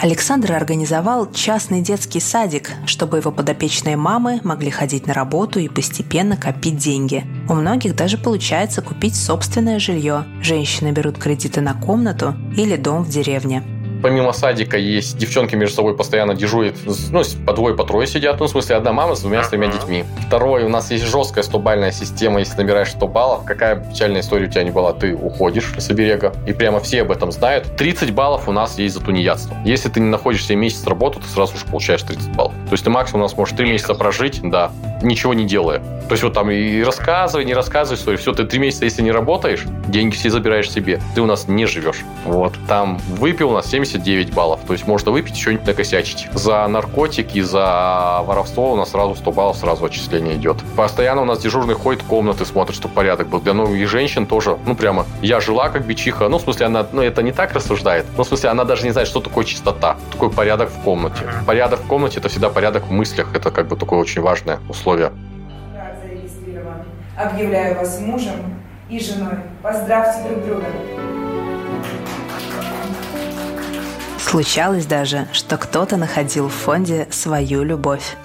Александр 0.00 0.52
организовал 0.52 1.30
частный 1.32 1.80
детский 1.80 2.20
садик, 2.20 2.72
чтобы 2.84 3.18
его 3.18 3.32
подопечные 3.32 3.96
мамы 3.96 4.40
могли 4.44 4.70
ходить 4.70 5.06
на 5.06 5.14
работу 5.14 5.58
и 5.58 5.68
постепенно 5.68 6.36
копить 6.36 6.76
деньги. 6.76 7.24
У 7.48 7.54
многих 7.54 7.96
даже 7.96 8.18
получается 8.18 8.82
купить 8.82 9.16
собственное 9.16 9.78
жилье. 9.78 10.24
Женщины 10.42 10.92
берут 10.92 11.18
кредиты 11.18 11.62
на 11.62 11.74
комнату 11.74 12.34
или 12.56 12.76
дом 12.76 13.04
в 13.04 13.08
деревне 13.08 13.62
помимо 14.06 14.32
садика 14.32 14.78
есть 14.78 15.18
девчонки 15.18 15.56
между 15.56 15.74
собой 15.74 15.96
постоянно 15.96 16.32
дежурят, 16.32 16.76
ну, 17.10 17.22
по 17.44 17.52
двое, 17.52 17.74
по 17.74 17.82
трое 17.82 18.06
сидят, 18.06 18.38
ну, 18.38 18.46
в 18.46 18.48
смысле, 18.48 18.76
одна 18.76 18.92
мама 18.92 19.16
с 19.16 19.20
двумя, 19.20 19.42
с 19.42 19.48
тремя 19.48 19.66
детьми. 19.66 20.04
Второе, 20.28 20.64
у 20.64 20.68
нас 20.68 20.92
есть 20.92 21.02
жесткая 21.02 21.42
100-бальная 21.42 21.90
система, 21.90 22.38
если 22.38 22.56
набираешь 22.56 22.92
100 22.92 23.08
баллов, 23.08 23.44
какая 23.44 23.74
печальная 23.74 24.20
история 24.20 24.46
у 24.46 24.48
тебя 24.48 24.62
не 24.62 24.70
была, 24.70 24.92
ты 24.92 25.12
уходишь 25.12 25.74
с 25.76 25.90
оберега, 25.90 26.32
и 26.46 26.52
прямо 26.52 26.78
все 26.78 27.02
об 27.02 27.10
этом 27.10 27.32
знают. 27.32 27.76
30 27.76 28.12
баллов 28.12 28.48
у 28.48 28.52
нас 28.52 28.78
есть 28.78 28.94
за 28.94 29.00
тунеядство. 29.00 29.56
Если 29.64 29.88
ты 29.88 29.98
не 29.98 30.08
находишься 30.08 30.54
месяц 30.54 30.86
работу, 30.86 31.18
ты 31.18 31.26
сразу 31.26 31.58
же 31.58 31.64
получаешь 31.64 32.02
30 32.02 32.28
баллов. 32.36 32.52
То 32.66 32.72
есть 32.74 32.84
ты 32.84 32.90
максимум 32.90 33.22
у 33.22 33.24
нас 33.24 33.36
можешь 33.36 33.56
3 33.56 33.68
месяца 33.68 33.94
прожить, 33.94 34.38
да, 34.44 34.70
ничего 35.02 35.34
не 35.34 35.44
делая. 35.44 35.82
То 36.08 36.12
есть 36.12 36.22
вот 36.22 36.34
там 36.34 36.50
и 36.50 36.82
рассказывай, 36.82 37.44
не 37.44 37.54
рассказывай 37.54 37.96
историю. 37.96 38.18
Все, 38.18 38.32
ты 38.32 38.44
три 38.44 38.60
месяца, 38.60 38.84
если 38.84 39.02
не 39.02 39.10
работаешь, 39.10 39.64
деньги 39.88 40.14
все 40.14 40.30
забираешь 40.30 40.70
себе. 40.70 41.00
Ты 41.14 41.20
у 41.20 41.26
нас 41.26 41.48
не 41.48 41.66
живешь. 41.66 42.04
Вот. 42.24 42.54
Там 42.68 42.98
выпил 43.08 43.50
у 43.50 43.54
нас 43.54 43.66
79 43.66 44.32
баллов. 44.32 44.60
То 44.66 44.72
есть 44.72 44.86
можно 44.86 45.10
выпить, 45.10 45.44
не 45.46 45.58
накосячить. 45.66 46.28
За 46.32 46.66
наркотики, 46.68 47.40
за 47.40 48.22
воровство 48.24 48.72
у 48.72 48.76
нас 48.76 48.90
сразу 48.90 49.16
100 49.16 49.32
баллов, 49.32 49.56
сразу 49.56 49.84
отчисление 49.84 50.36
идет. 50.36 50.58
Постоянно 50.76 51.22
у 51.22 51.24
нас 51.24 51.40
дежурный 51.40 51.74
ходит 51.74 52.02
в 52.02 52.06
комнаты, 52.06 52.44
смотрит, 52.44 52.76
чтобы 52.76 52.94
порядок 52.94 53.28
был. 53.28 53.40
Для 53.40 53.52
новых 53.52 53.76
и 53.76 53.84
женщин 53.86 54.26
тоже, 54.26 54.58
ну 54.64 54.76
прямо, 54.76 55.06
я 55.22 55.40
жила 55.40 55.70
как 55.70 55.86
бичиха. 55.86 56.28
Ну, 56.28 56.38
в 56.38 56.42
смысле, 56.42 56.66
она, 56.66 56.86
ну, 56.92 57.02
это 57.02 57.22
не 57.22 57.32
так 57.32 57.52
рассуждает. 57.52 58.06
Ну, 58.16 58.22
в 58.22 58.28
смысле, 58.28 58.50
она 58.50 58.64
даже 58.64 58.84
не 58.84 58.92
знает, 58.92 59.08
что 59.08 59.20
такое 59.20 59.44
чистота, 59.44 59.96
такой 60.12 60.30
порядок 60.30 60.70
в 60.70 60.82
комнате. 60.82 61.24
Порядок 61.46 61.80
в 61.80 61.86
комнате– 61.86 62.18
это 62.20 62.28
всегда 62.28 62.48
порядок 62.48 62.86
в 62.86 62.90
мыслях. 62.92 63.34
Это 63.34 63.50
как 63.50 63.66
бы 63.66 63.76
такое 63.76 63.98
очень 63.98 64.22
важное 64.22 64.60
условие. 64.68 64.85
Объявляю 67.16 67.76
вас 67.76 67.98
мужем 68.00 68.36
и 68.88 69.00
женой. 69.00 69.34
Поздравьте 69.62 70.28
друг 70.28 70.44
друга. 70.44 70.66
Случалось 74.18 74.86
даже, 74.86 75.26
что 75.32 75.56
кто-то 75.56 75.96
находил 75.96 76.48
в 76.48 76.52
фонде 76.52 77.08
свою 77.10 77.62
любовь. 77.62 78.16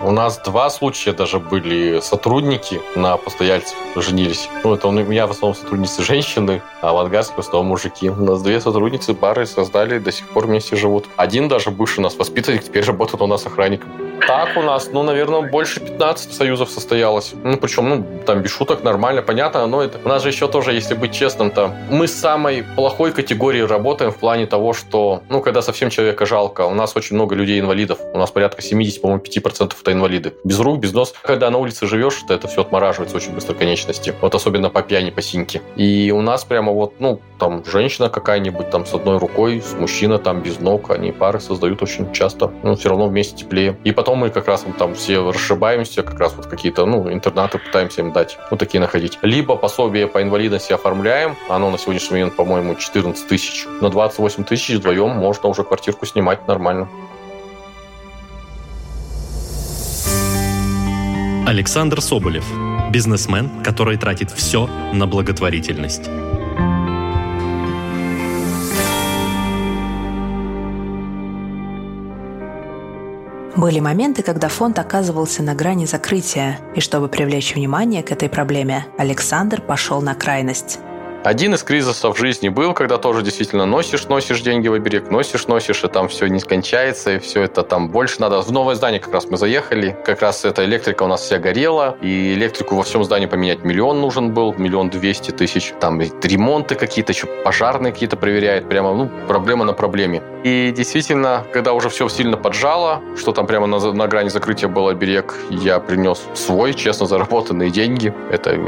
У 0.00 0.10
нас 0.10 0.38
два 0.38 0.68
случая 0.70 1.12
даже 1.12 1.38
были 1.38 2.00
сотрудники 2.00 2.80
на 2.96 3.16
постояльцев 3.16 3.76
женились. 3.94 4.48
Ну, 4.64 4.74
это 4.74 4.88
у 4.88 4.90
меня 4.92 5.26
в 5.26 5.30
основном 5.30 5.54
сотрудницы 5.54 6.02
женщины, 6.02 6.60
а 6.80 6.92
в 6.92 6.98
Ангарске 6.98 7.34
в 7.36 7.38
основном 7.38 7.68
мужики. 7.68 8.10
У 8.10 8.24
нас 8.24 8.42
две 8.42 8.60
сотрудницы 8.60 9.14
пары 9.14 9.46
создали, 9.46 9.98
до 9.98 10.10
сих 10.10 10.28
пор 10.28 10.46
вместе 10.46 10.76
живут. 10.76 11.06
Один 11.16 11.48
даже 11.48 11.70
бывший 11.70 12.00
у 12.00 12.02
нас 12.02 12.16
воспитанник, 12.16 12.64
теперь 12.64 12.84
работает 12.84 13.22
у 13.22 13.26
нас 13.26 13.46
охранником. 13.46 13.90
Так 14.26 14.56
у 14.56 14.62
нас, 14.62 14.90
ну, 14.92 15.02
наверное, 15.02 15.42
больше 15.42 15.80
15 15.80 16.32
союзов 16.32 16.70
состоялось. 16.70 17.34
Ну, 17.42 17.56
причем, 17.56 17.88
ну, 17.88 18.04
там 18.24 18.40
без 18.40 18.50
шуток 18.52 18.84
нормально, 18.84 19.20
понятно, 19.22 19.66
но 19.66 19.82
это... 19.82 19.98
У 20.04 20.08
нас 20.08 20.22
же 20.22 20.28
еще 20.28 20.46
тоже, 20.48 20.72
если 20.72 20.94
быть 20.94 21.12
честным-то, 21.12 21.74
мы 21.90 22.06
с 22.06 22.14
самой 22.14 22.64
плохой 22.76 23.12
категорией 23.12 23.64
работаем 23.64 24.12
в 24.12 24.16
плане 24.16 24.46
того, 24.46 24.74
что, 24.74 25.22
ну, 25.28 25.40
когда 25.42 25.60
совсем 25.60 25.90
человека 25.90 26.24
жалко, 26.24 26.62
у 26.62 26.74
нас 26.74 26.96
очень 26.96 27.16
много 27.16 27.34
людей-инвалидов. 27.34 27.98
У 28.14 28.18
нас 28.18 28.30
порядка 28.30 28.62
70, 28.62 29.00
по-моему, 29.00 29.22
5% 29.22 29.74
это 29.80 29.92
инвалиды. 29.92 30.34
Без 30.44 30.60
рук, 30.60 30.78
без 30.78 30.92
нос. 30.92 31.14
Когда 31.22 31.50
на 31.50 31.58
улице 31.58 31.86
живешь, 31.86 32.22
то 32.26 32.34
это 32.34 32.46
все 32.46 32.60
отмораживается 32.60 33.16
очень 33.16 33.32
быстро 33.32 33.54
конечности. 33.54 34.14
Вот 34.20 34.34
особенно 34.34 34.70
по 34.70 34.82
пьяни, 34.82 35.10
по 35.10 35.20
синьке. 35.20 35.62
И 35.76 36.12
у 36.14 36.20
нас 36.20 36.44
прямо 36.44 36.72
вот, 36.72 36.94
ну, 37.00 37.20
там 37.38 37.64
женщина 37.64 38.08
какая-нибудь 38.08 38.70
там 38.70 38.86
с 38.86 38.94
одной 38.94 39.18
рукой, 39.18 39.60
с 39.60 39.72
мужчина 39.74 40.18
там 40.18 40.42
без 40.42 40.60
ног, 40.60 40.90
они 40.90 41.10
пары 41.10 41.40
создают 41.40 41.82
очень 41.82 42.12
часто. 42.12 42.52
Ну, 42.62 42.76
все 42.76 42.88
равно 42.88 43.08
вместе 43.08 43.36
теплее. 43.36 43.76
И 43.84 43.92
потом 43.92 44.11
потом 44.12 44.18
мы 44.18 44.30
как 44.30 44.46
раз 44.46 44.66
там 44.78 44.94
все 44.94 45.32
расшибаемся, 45.32 46.02
как 46.02 46.20
раз 46.20 46.34
вот 46.36 46.46
какие-то, 46.46 46.84
ну, 46.84 47.10
интернаты 47.10 47.58
пытаемся 47.58 48.02
им 48.02 48.12
дать, 48.12 48.36
вот 48.50 48.60
такие 48.60 48.78
находить. 48.78 49.18
Либо 49.22 49.56
пособие 49.56 50.06
по 50.06 50.20
инвалидности 50.22 50.74
оформляем, 50.74 51.34
оно 51.48 51.70
на 51.70 51.78
сегодняшний 51.78 52.18
момент, 52.18 52.36
по-моему, 52.36 52.74
14 52.74 53.26
тысяч. 53.26 53.66
На 53.80 53.88
28 53.88 54.44
тысяч 54.44 54.74
вдвоем 54.74 55.10
можно 55.10 55.48
уже 55.48 55.64
квартирку 55.64 56.04
снимать 56.04 56.46
нормально. 56.46 56.88
Александр 61.46 62.02
Соболев. 62.02 62.44
Бизнесмен, 62.90 63.62
который 63.64 63.96
тратит 63.96 64.30
все 64.30 64.68
на 64.92 65.06
благотворительность. 65.06 66.10
Были 73.62 73.78
моменты, 73.78 74.24
когда 74.24 74.48
фонд 74.48 74.80
оказывался 74.80 75.40
на 75.40 75.54
грани 75.54 75.86
закрытия, 75.86 76.58
и 76.74 76.80
чтобы 76.80 77.06
привлечь 77.06 77.54
внимание 77.54 78.02
к 78.02 78.10
этой 78.10 78.28
проблеме, 78.28 78.86
Александр 78.98 79.60
пошел 79.60 80.02
на 80.02 80.16
крайность. 80.16 80.80
Один 81.24 81.54
из 81.54 81.62
кризисов 81.62 82.18
жизни 82.18 82.48
был, 82.48 82.74
когда 82.74 82.98
тоже 82.98 83.22
действительно 83.22 83.64
носишь, 83.64 84.08
носишь 84.08 84.40
деньги 84.40 84.66
в 84.66 84.72
оберег, 84.72 85.08
носишь, 85.08 85.46
носишь, 85.46 85.84
и 85.84 85.88
там 85.88 86.08
все 86.08 86.26
не 86.26 86.40
кончается, 86.40 87.12
и 87.12 87.18
все 87.20 87.42
это 87.42 87.62
там 87.62 87.90
больше 87.90 88.20
надо. 88.20 88.42
В 88.42 88.50
новое 88.50 88.74
здание 88.74 88.98
как 88.98 89.14
раз 89.14 89.26
мы 89.30 89.36
заехали, 89.36 89.96
как 90.04 90.20
раз 90.20 90.44
эта 90.44 90.64
электрика 90.64 91.04
у 91.04 91.06
нас 91.06 91.20
вся 91.20 91.38
горела, 91.38 91.96
и 92.02 92.34
электрику 92.34 92.74
во 92.74 92.82
всем 92.82 93.04
здании 93.04 93.26
поменять 93.26 93.62
миллион 93.62 94.00
нужен 94.00 94.32
был, 94.32 94.52
миллион 94.58 94.90
двести 94.90 95.30
тысяч. 95.30 95.72
Там 95.78 96.00
ремонты 96.00 96.74
какие-то, 96.74 97.12
еще 97.12 97.28
пожарные 97.44 97.92
какие-то 97.92 98.16
проверяют, 98.16 98.68
прямо, 98.68 98.92
ну, 98.92 99.08
проблема 99.28 99.64
на 99.64 99.74
проблеме. 99.74 100.24
И 100.42 100.72
действительно, 100.76 101.44
когда 101.52 101.72
уже 101.72 101.88
все 101.88 102.08
сильно 102.08 102.36
поджало, 102.36 103.00
что 103.16 103.30
там 103.30 103.46
прямо 103.46 103.68
на, 103.68 103.78
на 103.92 104.08
грани 104.08 104.28
закрытия 104.28 104.68
был 104.68 104.88
оберег, 104.88 105.36
я 105.50 105.78
принес 105.78 106.20
свой, 106.34 106.74
честно 106.74 107.06
заработанные 107.06 107.70
деньги. 107.70 108.12
Это 108.32 108.58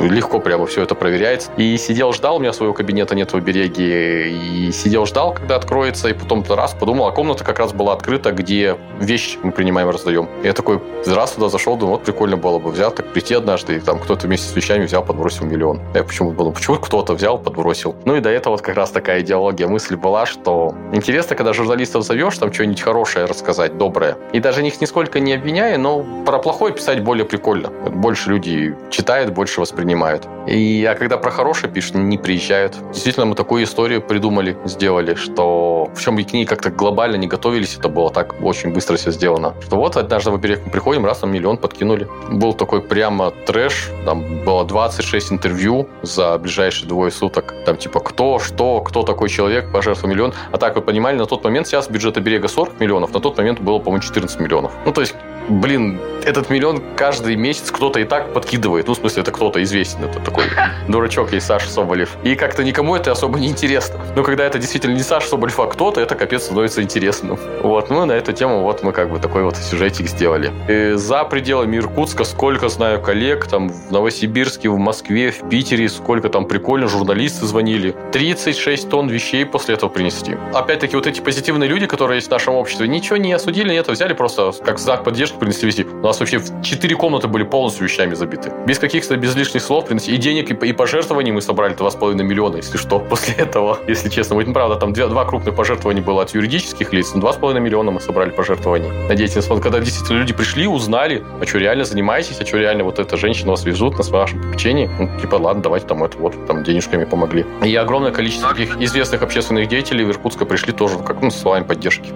легко 0.00 0.40
прямо 0.40 0.66
все 0.66 0.82
это 0.82 0.96
проверяется. 0.96 1.52
И 1.56 1.76
сидел, 1.84 2.12
ждал, 2.12 2.36
у 2.36 2.38
меня 2.38 2.52
своего 2.52 2.72
кабинета 2.72 3.14
нет 3.14 3.32
в 3.32 3.36
обереге, 3.36 4.30
и 4.30 4.72
сидел, 4.72 5.06
ждал, 5.06 5.34
когда 5.34 5.56
откроется, 5.56 6.08
и 6.08 6.12
потом 6.12 6.44
раз 6.48 6.74
подумал, 6.74 7.06
а 7.06 7.12
комната 7.12 7.44
как 7.44 7.58
раз 7.58 7.72
была 7.72 7.92
открыта, 7.92 8.32
где 8.32 8.76
вещи 9.00 9.38
мы 9.42 9.52
принимаем 9.52 9.88
и 9.88 9.92
раздаем. 9.92 10.28
И 10.42 10.46
я 10.46 10.52
такой 10.52 10.80
раз 11.06 11.32
туда 11.32 11.48
зашел, 11.48 11.76
думаю, 11.76 11.96
вот 11.96 12.04
прикольно 12.04 12.36
было 12.36 12.58
бы 12.58 12.70
взять, 12.70 12.94
так 12.94 13.12
прийти 13.12 13.34
однажды, 13.34 13.76
и 13.76 13.80
там 13.80 13.98
кто-то 13.98 14.26
вместе 14.26 14.48
с 14.48 14.56
вещами 14.56 14.84
взял, 14.84 15.04
подбросил 15.04 15.44
миллион. 15.44 15.80
Я 15.94 16.04
почему 16.04 16.30
подумал, 16.30 16.52
почему 16.52 16.76
кто-то 16.76 17.14
взял, 17.14 17.38
подбросил. 17.38 17.94
Ну 18.04 18.16
и 18.16 18.20
до 18.20 18.30
этого 18.30 18.54
вот 18.54 18.62
как 18.62 18.76
раз 18.76 18.90
такая 18.90 19.20
идеология, 19.20 19.68
мысль 19.68 19.96
была, 19.96 20.26
что 20.26 20.74
интересно, 20.92 21.36
когда 21.36 21.52
журналистов 21.52 22.04
зовешь, 22.04 22.38
там 22.38 22.52
что-нибудь 22.52 22.80
хорошее 22.80 23.26
рассказать, 23.26 23.76
доброе. 23.76 24.16
И 24.32 24.40
даже 24.40 24.62
них 24.62 24.80
нисколько 24.80 25.20
не 25.20 25.34
обвиняя, 25.34 25.76
но 25.76 26.04
про 26.24 26.38
плохое 26.38 26.72
писать 26.72 27.02
более 27.02 27.26
прикольно. 27.26 27.68
Больше 27.68 28.30
люди 28.30 28.74
читают, 28.90 29.32
больше 29.32 29.60
воспринимают. 29.60 30.26
И, 30.46 30.84
а 30.84 30.94
когда 30.94 31.18
про 31.18 31.30
хорошее 31.30 31.72
пишут, 31.74 31.96
не 31.96 32.16
приезжают. 32.16 32.76
Действительно, 32.92 33.26
мы 33.26 33.34
такую 33.34 33.64
историю 33.64 34.00
придумали, 34.00 34.56
сделали, 34.64 35.14
что 35.14 35.90
в 35.94 36.00
чем 36.00 36.16
к 36.24 36.32
ней 36.32 36.46
как-то 36.46 36.70
глобально 36.70 37.16
не 37.16 37.26
готовились, 37.26 37.76
это 37.76 37.88
было 37.88 38.10
так 38.10 38.36
очень 38.42 38.72
быстро 38.72 38.96
все 38.96 39.10
сделано. 39.10 39.54
Что 39.62 39.76
вот 39.76 39.96
однажды 39.96 40.30
в 40.30 40.34
оберег 40.34 40.62
мы 40.64 40.70
приходим, 40.70 41.04
раз 41.04 41.22
нам 41.22 41.32
миллион 41.32 41.56
подкинули. 41.58 42.08
Был 42.30 42.54
такой 42.54 42.80
прямо 42.80 43.32
трэш, 43.46 43.90
там 44.04 44.44
было 44.44 44.64
26 44.64 45.32
интервью 45.32 45.88
за 46.02 46.38
ближайшие 46.38 46.88
двое 46.88 47.10
суток. 47.10 47.54
Там 47.66 47.76
типа 47.76 48.00
кто, 48.00 48.38
что, 48.38 48.80
кто 48.80 49.02
такой 49.02 49.28
человек, 49.28 49.72
пожертвовал 49.72 50.10
миллион. 50.14 50.34
А 50.52 50.58
так 50.58 50.76
вы 50.76 50.82
понимали, 50.82 51.16
на 51.16 51.26
тот 51.26 51.42
момент 51.44 51.66
сейчас 51.66 51.88
бюджет 51.88 52.16
оберега 52.16 52.48
40 52.48 52.80
миллионов, 52.80 53.12
на 53.12 53.20
тот 53.20 53.36
момент 53.36 53.60
было, 53.60 53.78
по-моему, 53.78 54.02
14 54.02 54.40
миллионов. 54.40 54.72
Ну, 54.86 54.92
то 54.92 55.00
есть 55.00 55.14
блин, 55.48 56.00
этот 56.24 56.50
миллион 56.50 56.82
каждый 56.96 57.36
месяц 57.36 57.70
кто-то 57.70 58.00
и 58.00 58.04
так 58.04 58.32
подкидывает. 58.32 58.86
Ну, 58.88 58.94
в 58.94 58.96
смысле, 58.96 59.22
это 59.22 59.30
кто-то 59.30 59.62
известен. 59.62 60.04
Это 60.04 60.20
такой 60.20 60.44
дурачок 60.88 61.32
есть 61.32 61.46
Саша 61.46 61.68
Соболев. 61.68 62.16
И 62.22 62.34
как-то 62.34 62.64
никому 62.64 62.96
это 62.96 63.12
особо 63.12 63.38
не 63.38 63.48
интересно. 63.48 64.00
Но 64.16 64.22
когда 64.22 64.44
это 64.44 64.58
действительно 64.58 64.94
не 64.94 65.02
Саша 65.02 65.28
Соболев, 65.28 65.58
а 65.60 65.66
кто-то, 65.66 66.00
это 66.00 66.14
капец 66.14 66.44
становится 66.44 66.82
интересным. 66.82 67.38
Вот, 67.62 67.90
ну, 67.90 68.04
на 68.04 68.12
эту 68.12 68.32
тему 68.32 68.62
вот 68.62 68.82
мы 68.82 68.92
как 68.92 69.10
бы 69.10 69.18
такой 69.18 69.44
вот 69.44 69.56
сюжетик 69.56 70.08
сделали. 70.08 70.52
И 70.68 70.96
за 70.96 71.24
пределами 71.24 71.76
Иркутска 71.76 72.24
сколько 72.24 72.68
знаю 72.68 73.00
коллег, 73.00 73.46
там 73.46 73.68
в 73.68 73.92
Новосибирске, 73.92 74.70
в 74.70 74.78
Москве, 74.78 75.30
в 75.30 75.48
Питере, 75.48 75.88
сколько 75.88 76.28
там 76.28 76.46
прикольно 76.46 76.88
журналисты 76.88 77.46
звонили. 77.46 77.94
36 78.12 78.88
тонн 78.88 79.08
вещей 79.08 79.44
после 79.44 79.74
этого 79.74 79.90
принести. 79.90 80.36
Опять-таки, 80.52 80.96
вот 80.96 81.06
эти 81.06 81.20
позитивные 81.20 81.68
люди, 81.68 81.86
которые 81.86 82.16
есть 82.16 82.28
в 82.28 82.30
нашем 82.30 82.54
обществе, 82.54 82.88
ничего 82.88 83.16
не 83.16 83.32
осудили, 83.32 83.72
нет, 83.72 83.88
взяли 83.88 84.14
просто 84.14 84.52
как 84.64 84.78
знак 84.78 85.04
поддержки 85.04 85.33
принесли 85.38 85.66
везде. 85.66 85.84
У 85.84 86.06
нас 86.06 86.20
вообще 86.20 86.40
четыре 86.62 86.96
комнаты 86.96 87.28
были 87.28 87.44
полностью 87.44 87.84
вещами 87.84 88.14
забиты. 88.14 88.52
Без 88.66 88.78
каких-то, 88.78 89.16
без 89.16 89.34
лишних 89.34 89.62
слов 89.62 89.86
принесли. 89.86 90.14
И 90.14 90.18
денег, 90.18 90.50
и, 90.50 90.68
и 90.68 90.72
пожертвований 90.72 91.32
мы 91.32 91.40
собрали 91.40 91.74
2,5 91.74 92.14
миллиона, 92.22 92.56
если 92.56 92.78
что, 92.78 92.98
после 93.10 93.34
этого, 93.34 93.78
если 93.86 94.08
честно. 94.08 94.36
Вот, 94.36 94.46
ну, 94.46 94.52
правда, 94.52 94.76
там 94.76 94.92
два, 94.92 95.08
два 95.08 95.24
крупных 95.24 95.54
пожертвования 95.54 96.02
было 96.02 96.22
от 96.22 96.34
юридических 96.34 96.92
лиц, 96.92 97.12
но 97.14 97.20
2,5 97.20 97.60
миллиона 97.60 97.90
мы 97.90 98.00
собрали 98.00 98.30
пожертвований 98.30 98.90
на 99.08 99.14
деятельность. 99.14 99.48
Вот 99.48 99.62
когда 99.62 99.80
действительно 99.80 100.18
люди 100.18 100.32
пришли, 100.32 100.66
узнали, 100.66 101.22
а 101.40 101.46
что 101.46 101.58
реально 101.58 101.84
занимаетесь, 101.84 102.40
а 102.40 102.46
что 102.46 102.58
реально 102.58 102.84
вот 102.84 102.98
эта 102.98 103.16
женщина 103.16 103.50
вас 103.50 103.64
везут 103.64 103.98
на 103.98 104.04
вашем 104.04 104.42
попечении, 104.42 104.90
ну, 104.98 105.08
типа, 105.20 105.36
ладно, 105.36 105.62
давайте 105.62 105.86
там 105.86 106.04
это 106.04 106.18
вот, 106.18 106.46
там 106.46 106.64
денежками 106.64 107.04
помогли. 107.04 107.44
И 107.64 107.74
огромное 107.76 108.12
количество 108.12 108.50
таких 108.50 108.76
известных 108.80 109.22
общественных 109.22 109.68
деятелей 109.68 110.04
в 110.04 110.10
Иркутска 110.10 110.44
пришли 110.44 110.72
тоже, 110.72 110.98
как, 110.98 111.20
ну, 111.22 111.30
с 111.30 111.36
словами 111.36 111.64
поддержки. 111.64 112.12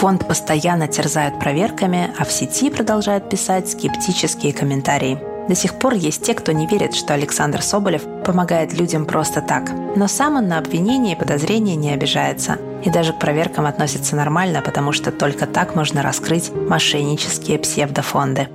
Фонд 0.00 0.28
постоянно 0.28 0.88
терзают 0.88 1.40
проверками, 1.40 2.12
а 2.18 2.26
в 2.26 2.30
сети 2.30 2.68
продолжают 2.68 3.30
писать 3.30 3.70
скептические 3.70 4.52
комментарии. 4.52 5.18
До 5.48 5.54
сих 5.54 5.78
пор 5.78 5.94
есть 5.94 6.22
те, 6.22 6.34
кто 6.34 6.52
не 6.52 6.66
верит, 6.66 6.94
что 6.94 7.14
Александр 7.14 7.62
Соболев 7.62 8.02
помогает 8.22 8.74
людям 8.74 9.06
просто 9.06 9.40
так. 9.40 9.70
Но 9.96 10.06
сам 10.06 10.36
он 10.36 10.48
на 10.48 10.58
обвинения 10.58 11.12
и 11.12 11.18
подозрения 11.18 11.76
не 11.76 11.94
обижается. 11.94 12.58
И 12.84 12.90
даже 12.90 13.14
к 13.14 13.18
проверкам 13.18 13.64
относится 13.64 14.16
нормально, 14.16 14.60
потому 14.60 14.92
что 14.92 15.10
только 15.12 15.46
так 15.46 15.74
можно 15.74 16.02
раскрыть 16.02 16.52
мошеннические 16.52 17.58
псевдофонды. 17.58 18.48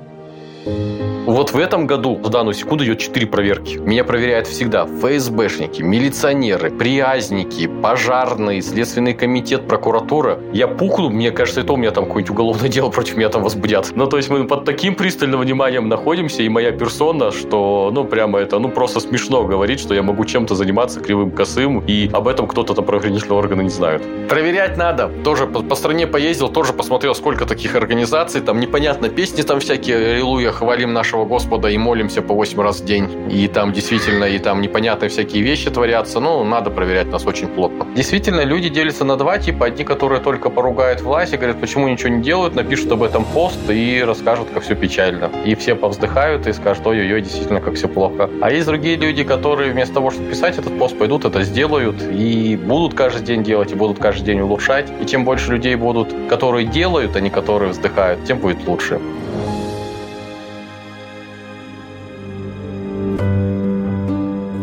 Вот 1.31 1.53
в 1.53 1.57
этом 1.57 1.87
году 1.87 2.15
в 2.15 2.27
данную 2.27 2.53
секунду 2.53 2.83
идет 2.83 2.99
4 2.99 3.25
проверки. 3.25 3.77
Меня 3.77 4.03
проверяют 4.03 4.47
всегда 4.47 4.85
ФСБшники, 4.85 5.81
милиционеры, 5.81 6.69
приязники, 6.71 7.67
пожарные, 7.67 8.61
Следственный 8.61 9.13
комитет, 9.13 9.65
прокуратура. 9.65 10.39
Я 10.51 10.67
пухну, 10.67 11.09
мне 11.09 11.31
кажется, 11.31 11.61
это 11.61 11.71
у 11.71 11.77
меня 11.77 11.91
там 11.91 12.05
какое-нибудь 12.05 12.31
уголовное 12.31 12.67
дело 12.67 12.89
против 12.89 13.15
меня 13.15 13.29
там 13.29 13.43
возбудят. 13.43 13.93
Ну, 13.95 14.07
то 14.07 14.17
есть 14.17 14.29
мы 14.29 14.45
под 14.45 14.65
таким 14.65 14.93
пристальным 14.93 15.39
вниманием 15.39 15.87
находимся, 15.87 16.43
и 16.43 16.49
моя 16.49 16.73
персона, 16.73 17.31
что, 17.31 17.91
ну, 17.93 18.03
прямо 18.03 18.39
это, 18.39 18.59
ну, 18.59 18.67
просто 18.67 18.99
смешно 18.99 19.45
говорить, 19.45 19.79
что 19.79 19.93
я 19.93 20.03
могу 20.03 20.25
чем-то 20.25 20.55
заниматься 20.55 20.99
кривым 20.99 21.31
косым, 21.31 21.79
и 21.87 22.09
об 22.11 22.27
этом 22.27 22.45
кто-то 22.45 22.73
там 22.73 22.83
правоохранительные 22.83 23.39
органы 23.39 23.63
не 23.63 23.69
знают. 23.69 24.03
Проверять 24.27 24.75
надо. 24.75 25.09
Тоже 25.23 25.47
по, 25.47 25.63
по 25.63 25.75
стране 25.75 26.07
поездил, 26.07 26.49
тоже 26.49 26.73
посмотрел, 26.73 27.15
сколько 27.15 27.45
таких 27.45 27.75
организаций, 27.75 28.41
там 28.41 28.59
непонятно, 28.59 29.07
песни 29.07 29.43
там 29.43 29.61
всякие, 29.61 29.95
аллилуйя, 29.95 30.51
хвалим 30.51 30.91
нашего 30.91 31.20
нашего 31.21 31.25
Господа 31.25 31.69
и 31.69 31.77
молимся 31.77 32.21
по 32.21 32.34
8 32.34 32.62
раз 32.62 32.81
в 32.81 32.86
день. 32.86 33.07
И 33.31 33.47
там 33.47 33.73
действительно, 33.73 34.25
и 34.25 34.39
там 34.39 34.62
непонятные 34.62 35.10
всякие 35.10 35.43
вещи 35.43 35.69
творятся. 35.69 36.19
Ну, 36.19 36.43
надо 36.43 36.69
проверять 36.69 37.07
нас 37.07 37.25
очень 37.25 37.47
плотно. 37.47 37.86
Действительно, 37.95 38.43
люди 38.45 38.69
делятся 38.69 39.05
на 39.05 39.15
два 39.15 39.38
типа. 39.38 39.65
Одни, 39.65 39.84
которые 39.84 40.19
только 40.19 40.49
поругают 40.49 41.01
власть 41.01 41.34
и 41.34 41.38
говорят, 41.38 41.60
почему 41.62 41.88
ничего 41.88 42.10
не 42.10 42.23
делают, 42.23 42.55
напишут 42.55 42.91
об 42.91 43.03
этом 43.03 43.25
пост 43.25 43.60
и 43.69 44.03
расскажут, 44.05 44.47
как 44.53 44.63
все 44.63 44.75
печально. 44.75 45.29
И 45.45 45.55
все 45.55 45.75
повздыхают 45.75 46.47
и 46.47 46.53
скажут, 46.53 46.88
ой-ой-ой, 46.88 47.21
действительно, 47.21 47.62
как 47.62 47.75
все 47.75 47.88
плохо. 47.88 48.29
А 48.41 48.51
есть 48.51 48.67
другие 48.67 48.97
люди, 48.97 49.23
которые 49.23 49.71
вместо 49.71 49.93
того, 49.93 50.12
чтобы 50.12 50.29
писать 50.29 50.57
этот 50.57 50.77
пост, 50.77 50.97
пойдут 50.97 51.25
это 51.25 51.43
сделают 51.43 51.95
и 52.01 52.57
будут 52.57 52.93
каждый 52.93 53.23
день 53.23 53.43
делать, 53.43 53.71
и 53.71 53.75
будут 53.75 53.99
каждый 53.99 54.25
день 54.25 54.41
улучшать. 54.41 54.88
И 55.01 55.05
чем 55.05 55.25
больше 55.25 55.51
людей 55.51 55.75
будут, 55.75 56.13
которые 56.29 56.65
делают, 56.67 57.15
а 57.15 57.21
не 57.21 57.29
которые 57.29 57.71
вздыхают, 57.71 58.23
тем 58.25 58.39
будет 58.39 58.67
лучше. 58.67 58.99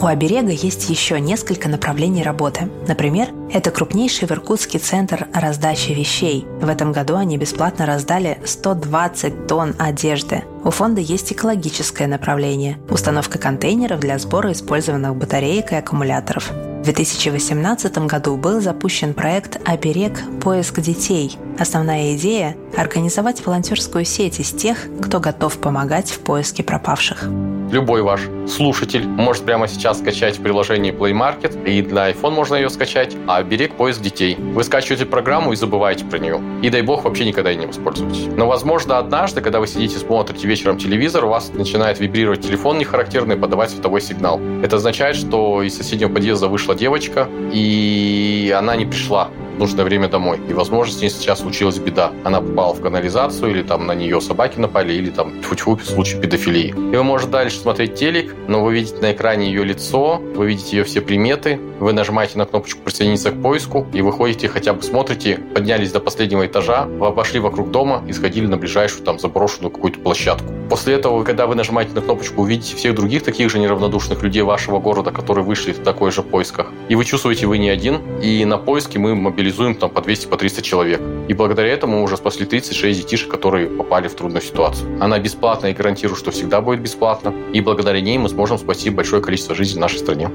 У 0.01 0.07
оберега 0.07 0.53
есть 0.53 0.89
еще 0.91 1.19
несколько 1.19 1.69
направлений 1.69 2.23
работы. 2.23 2.71
Например, 2.87 3.31
это 3.53 3.73
крупнейший 3.73 4.29
в 4.29 4.31
Иркутске 4.31 4.79
центр 4.79 5.27
раздачи 5.35 5.91
вещей. 5.91 6.47
В 6.61 6.69
этом 6.69 6.93
году 6.93 7.17
они 7.17 7.37
бесплатно 7.37 7.85
раздали 7.85 8.39
120 8.45 9.49
тонн 9.49 9.75
одежды. 9.77 10.45
У 10.63 10.71
фонда 10.71 11.01
есть 11.01 11.33
экологическое 11.33 12.07
направление– 12.07 12.79
установка 12.91 13.39
контейнеров 13.39 13.99
для 13.99 14.19
сбора 14.21 14.53
использованных 14.53 15.17
батареек 15.17 15.73
и 15.73 15.77
аккумуляторов. 15.77 16.53
В 16.53 16.85
2018 16.85 17.99
году 18.07 18.37
был 18.37 18.61
запущен 18.61 19.15
проект 19.15 19.61
«Оберег. 19.69 20.23
Поиск 20.41 20.79
детей». 20.81 21.37
Основная 21.59 22.15
идея– 22.15 22.57
организовать 22.77 23.45
волонтерскую 23.45 24.05
сеть 24.05 24.41
из 24.41 24.51
тех, 24.51 24.79
кто 25.03 25.21
готов 25.21 25.59
помогать 25.59 26.11
в 26.11 26.21
поиске 26.21 26.63
пропавших. 26.63 27.29
Любой 27.71 28.01
ваш 28.01 28.23
слушатель 28.49 29.07
может 29.07 29.45
прямо 29.45 29.69
сейчас 29.69 29.99
скачать 29.99 30.39
приложение 30.39 30.93
Play 30.93 31.13
Market, 31.13 31.65
и 31.69 31.83
на 31.83 32.11
iPhone 32.11 32.31
можно 32.31 32.55
ее 32.55 32.71
скачать, 32.71 33.15
а 33.27 33.43
берег 33.43 33.75
поиск 33.75 34.01
детей. 34.01 34.37
Вы 34.37 34.65
скачиваете 34.65 35.05
программу 35.05 35.53
и 35.53 35.57
забываете 35.57 36.07
про 36.07 36.19
нее. 36.19 36.41
И 36.63 36.71
дай 36.71 36.81
бог 36.81 37.05
вообще 37.05 37.27
никогда 37.27 37.53
и 37.53 37.57
не 37.57 37.67
воспользуетесь. 37.67 38.29
Но 38.37 38.47
возможно 38.47 38.99
однажды, 38.99 39.43
когда 39.43 39.61
вы 39.61 39.67
сидите 39.67 39.99
смотрите 39.99 40.47
вечером 40.47 40.79
телевизор, 40.79 41.27
у 41.27 41.29
вас 41.29 41.51
начинает 41.53 42.01
вибрировать 42.01 42.41
телефон 42.41 42.79
нехарактерный, 42.79 43.37
подавать 43.37 43.71
световой 43.71 44.01
сигнал. 44.01 44.41
Это 44.63 44.77
означает, 44.77 45.17
что 45.17 45.63
из 45.63 45.77
соседнего 45.77 46.09
подъезда 46.09 46.49
вышла 46.49 46.75
девочка, 46.75 47.29
и 47.53 48.55
она 48.57 48.77
не 48.77 48.87
пришла 48.87 49.29
нужное 49.59 49.85
время 49.85 50.09
домой. 50.09 50.41
И, 50.49 50.53
возможно, 50.53 50.95
с 50.95 51.01
ней 51.01 51.11
сейчас 51.11 51.41
случилась 51.41 51.79
беда. 51.79 52.13
Она 52.25 52.41
попала 52.41 52.75
в 52.75 52.81
канализацию, 52.81 53.51
или 53.51 53.63
там 53.63 53.87
на 53.87 53.95
нее 53.95 54.21
собаки 54.21 54.59
напали, 54.59 54.93
или 54.95 55.11
там 55.11 55.41
тьфу-тьфу 55.43 55.77
в 55.77 55.85
случае 55.85 56.21
педофилии. 56.21 56.69
И 56.69 56.97
вы 56.97 57.03
можете 57.03 57.31
дальше 57.31 57.59
смотреть 57.59 57.95
телек, 57.95 58.35
но 58.47 58.63
вы 58.63 58.75
видите 58.75 58.99
на 59.01 59.13
экране 59.13 59.49
ее 59.49 59.65
лицо, 59.65 60.21
вы 60.35 60.47
видите 60.47 60.79
ее 60.79 60.85
все 60.85 61.01
приметы, 61.01 61.61
вы 61.81 61.93
нажимаете 61.93 62.39
на 62.39 62.47
кнопочку 62.47 62.83
«Присоединиться 62.83 63.31
к 63.31 63.43
поиску», 63.43 63.87
и 63.93 64.03
выходите, 64.03 64.49
хотя 64.49 64.73
бы 64.73 64.83
смотрите, 64.83 65.41
поднялись 65.55 65.93
до 65.93 66.01
последнего 66.01 66.47
этажа, 66.47 66.85
вы 66.85 67.07
обошли 67.07 67.41
вокруг 67.41 67.71
дома 67.71 68.03
и 68.09 68.13
сходили 68.13 68.47
на 68.47 68.57
ближайшую 68.57 69.05
там 69.05 69.19
заброшенную 69.19 69.71
какую-то 69.71 70.01
площадку. 70.01 70.47
После 70.71 70.95
этого, 70.95 71.25
когда 71.25 71.47
вы 71.47 71.55
нажимаете 71.55 71.93
на 71.95 72.01
кнопочку, 72.01 72.43
увидите 72.43 72.77
всех 72.77 72.95
других 72.95 73.23
таких 73.23 73.51
же 73.51 73.59
неравнодушных 73.59 74.23
людей 74.23 74.43
вашего 74.43 74.79
города, 74.79 75.11
которые 75.11 75.45
вышли 75.45 75.73
в 75.73 75.79
такой 75.79 76.11
же 76.11 76.23
поисках. 76.23 76.69
И 76.89 76.95
вы 76.95 77.05
чувствуете, 77.05 77.47
вы 77.47 77.59
не 77.59 77.71
один, 77.71 78.01
и 78.23 78.45
на 78.45 78.59
поиске 78.59 78.99
мы 78.99 79.15
мобилизуем 79.15 79.48
там 79.51 79.91
по 79.91 80.01
200, 80.01 80.27
по 80.27 80.37
300 80.37 80.63
человек. 80.63 81.01
И 81.29 81.35
благодаря 81.35 81.69
этому 81.69 81.99
мы 81.99 82.03
уже 82.03 82.17
спасли 82.17 82.47
36 82.47 83.03
детишек, 83.03 83.31
которые 83.31 83.69
попали 83.69 84.09
в 84.09 84.15
трудную 84.15 84.43
ситуацию. 84.43 85.03
Она 85.03 85.19
бесплатная 85.19 85.73
и 85.73 85.75
гарантирую, 85.75 86.17
что 86.17 86.31
всегда 86.31 86.61
будет 86.61 86.81
бесплатно. 86.81 87.35
И 87.53 87.61
благодаря 87.61 88.01
ней 88.01 88.19
мы 88.19 88.29
сможем 88.29 88.59
спасти 88.59 88.91
большое 88.91 89.23
количество 89.23 89.55
жизней 89.55 89.79
в 89.79 89.81
нашей 89.81 89.99
стране. 89.99 90.31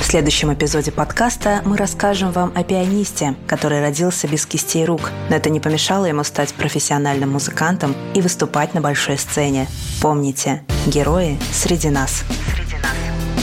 В 0.00 0.12
следующем 0.12 0.52
эпизоде 0.52 0.90
подкаста 0.90 1.62
мы 1.64 1.76
расскажем 1.76 2.32
вам 2.32 2.50
о 2.56 2.64
пианисте, 2.64 3.36
который 3.46 3.80
родился 3.80 4.26
без 4.26 4.44
кистей 4.44 4.84
рук, 4.84 5.12
но 5.28 5.36
это 5.36 5.50
не 5.50 5.60
помешало 5.60 6.06
ему 6.06 6.24
стать 6.24 6.52
профессиональным 6.52 7.30
музыкантом 7.30 7.94
и 8.12 8.20
выступать 8.20 8.74
на 8.74 8.80
большой 8.80 9.18
сцене. 9.18 9.68
Помните, 10.02 10.62
герои 10.86 11.38
среди 11.52 11.90
нас. 11.90 12.24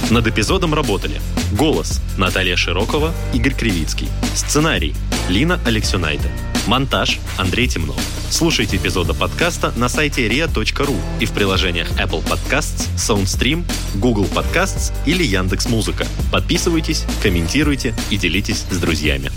Над 0.10 0.26
эпизодом 0.26 0.74
работали 0.74 1.20
Голос– 1.52 2.02
Наталья 2.18 2.56
Широкова, 2.56 3.14
Игорь 3.34 3.54
Кривицкий. 3.54 4.08
Сценарий– 4.36 4.96
Лина 5.30 5.60
Алексюнайте. 5.66 6.32
Монтаж– 6.66 7.20
Андрей 7.38 7.68
Темнов. 7.68 8.00
Слушайте 8.30 8.78
эпизоды 8.78 9.14
подкаста 9.14 9.74
на 9.76 9.90
сайте 9.90 10.26
ria.ru 10.30 10.96
и 11.20 11.26
в 11.26 11.32
приложениях 11.32 11.92
Apple 12.00 12.24
Podcasts, 12.24 12.88
SoundStream, 12.96 13.66
Google 13.96 14.26
Podcasts 14.26 14.94
или 15.06 15.26
Яндекс.Музыка. 15.26 16.08
Подписывайтесь, 16.32 17.04
комментируйте 17.22 17.94
и 18.10 18.16
делитесь 18.16 18.66
с 18.70 18.78
друзьями. 18.78 19.30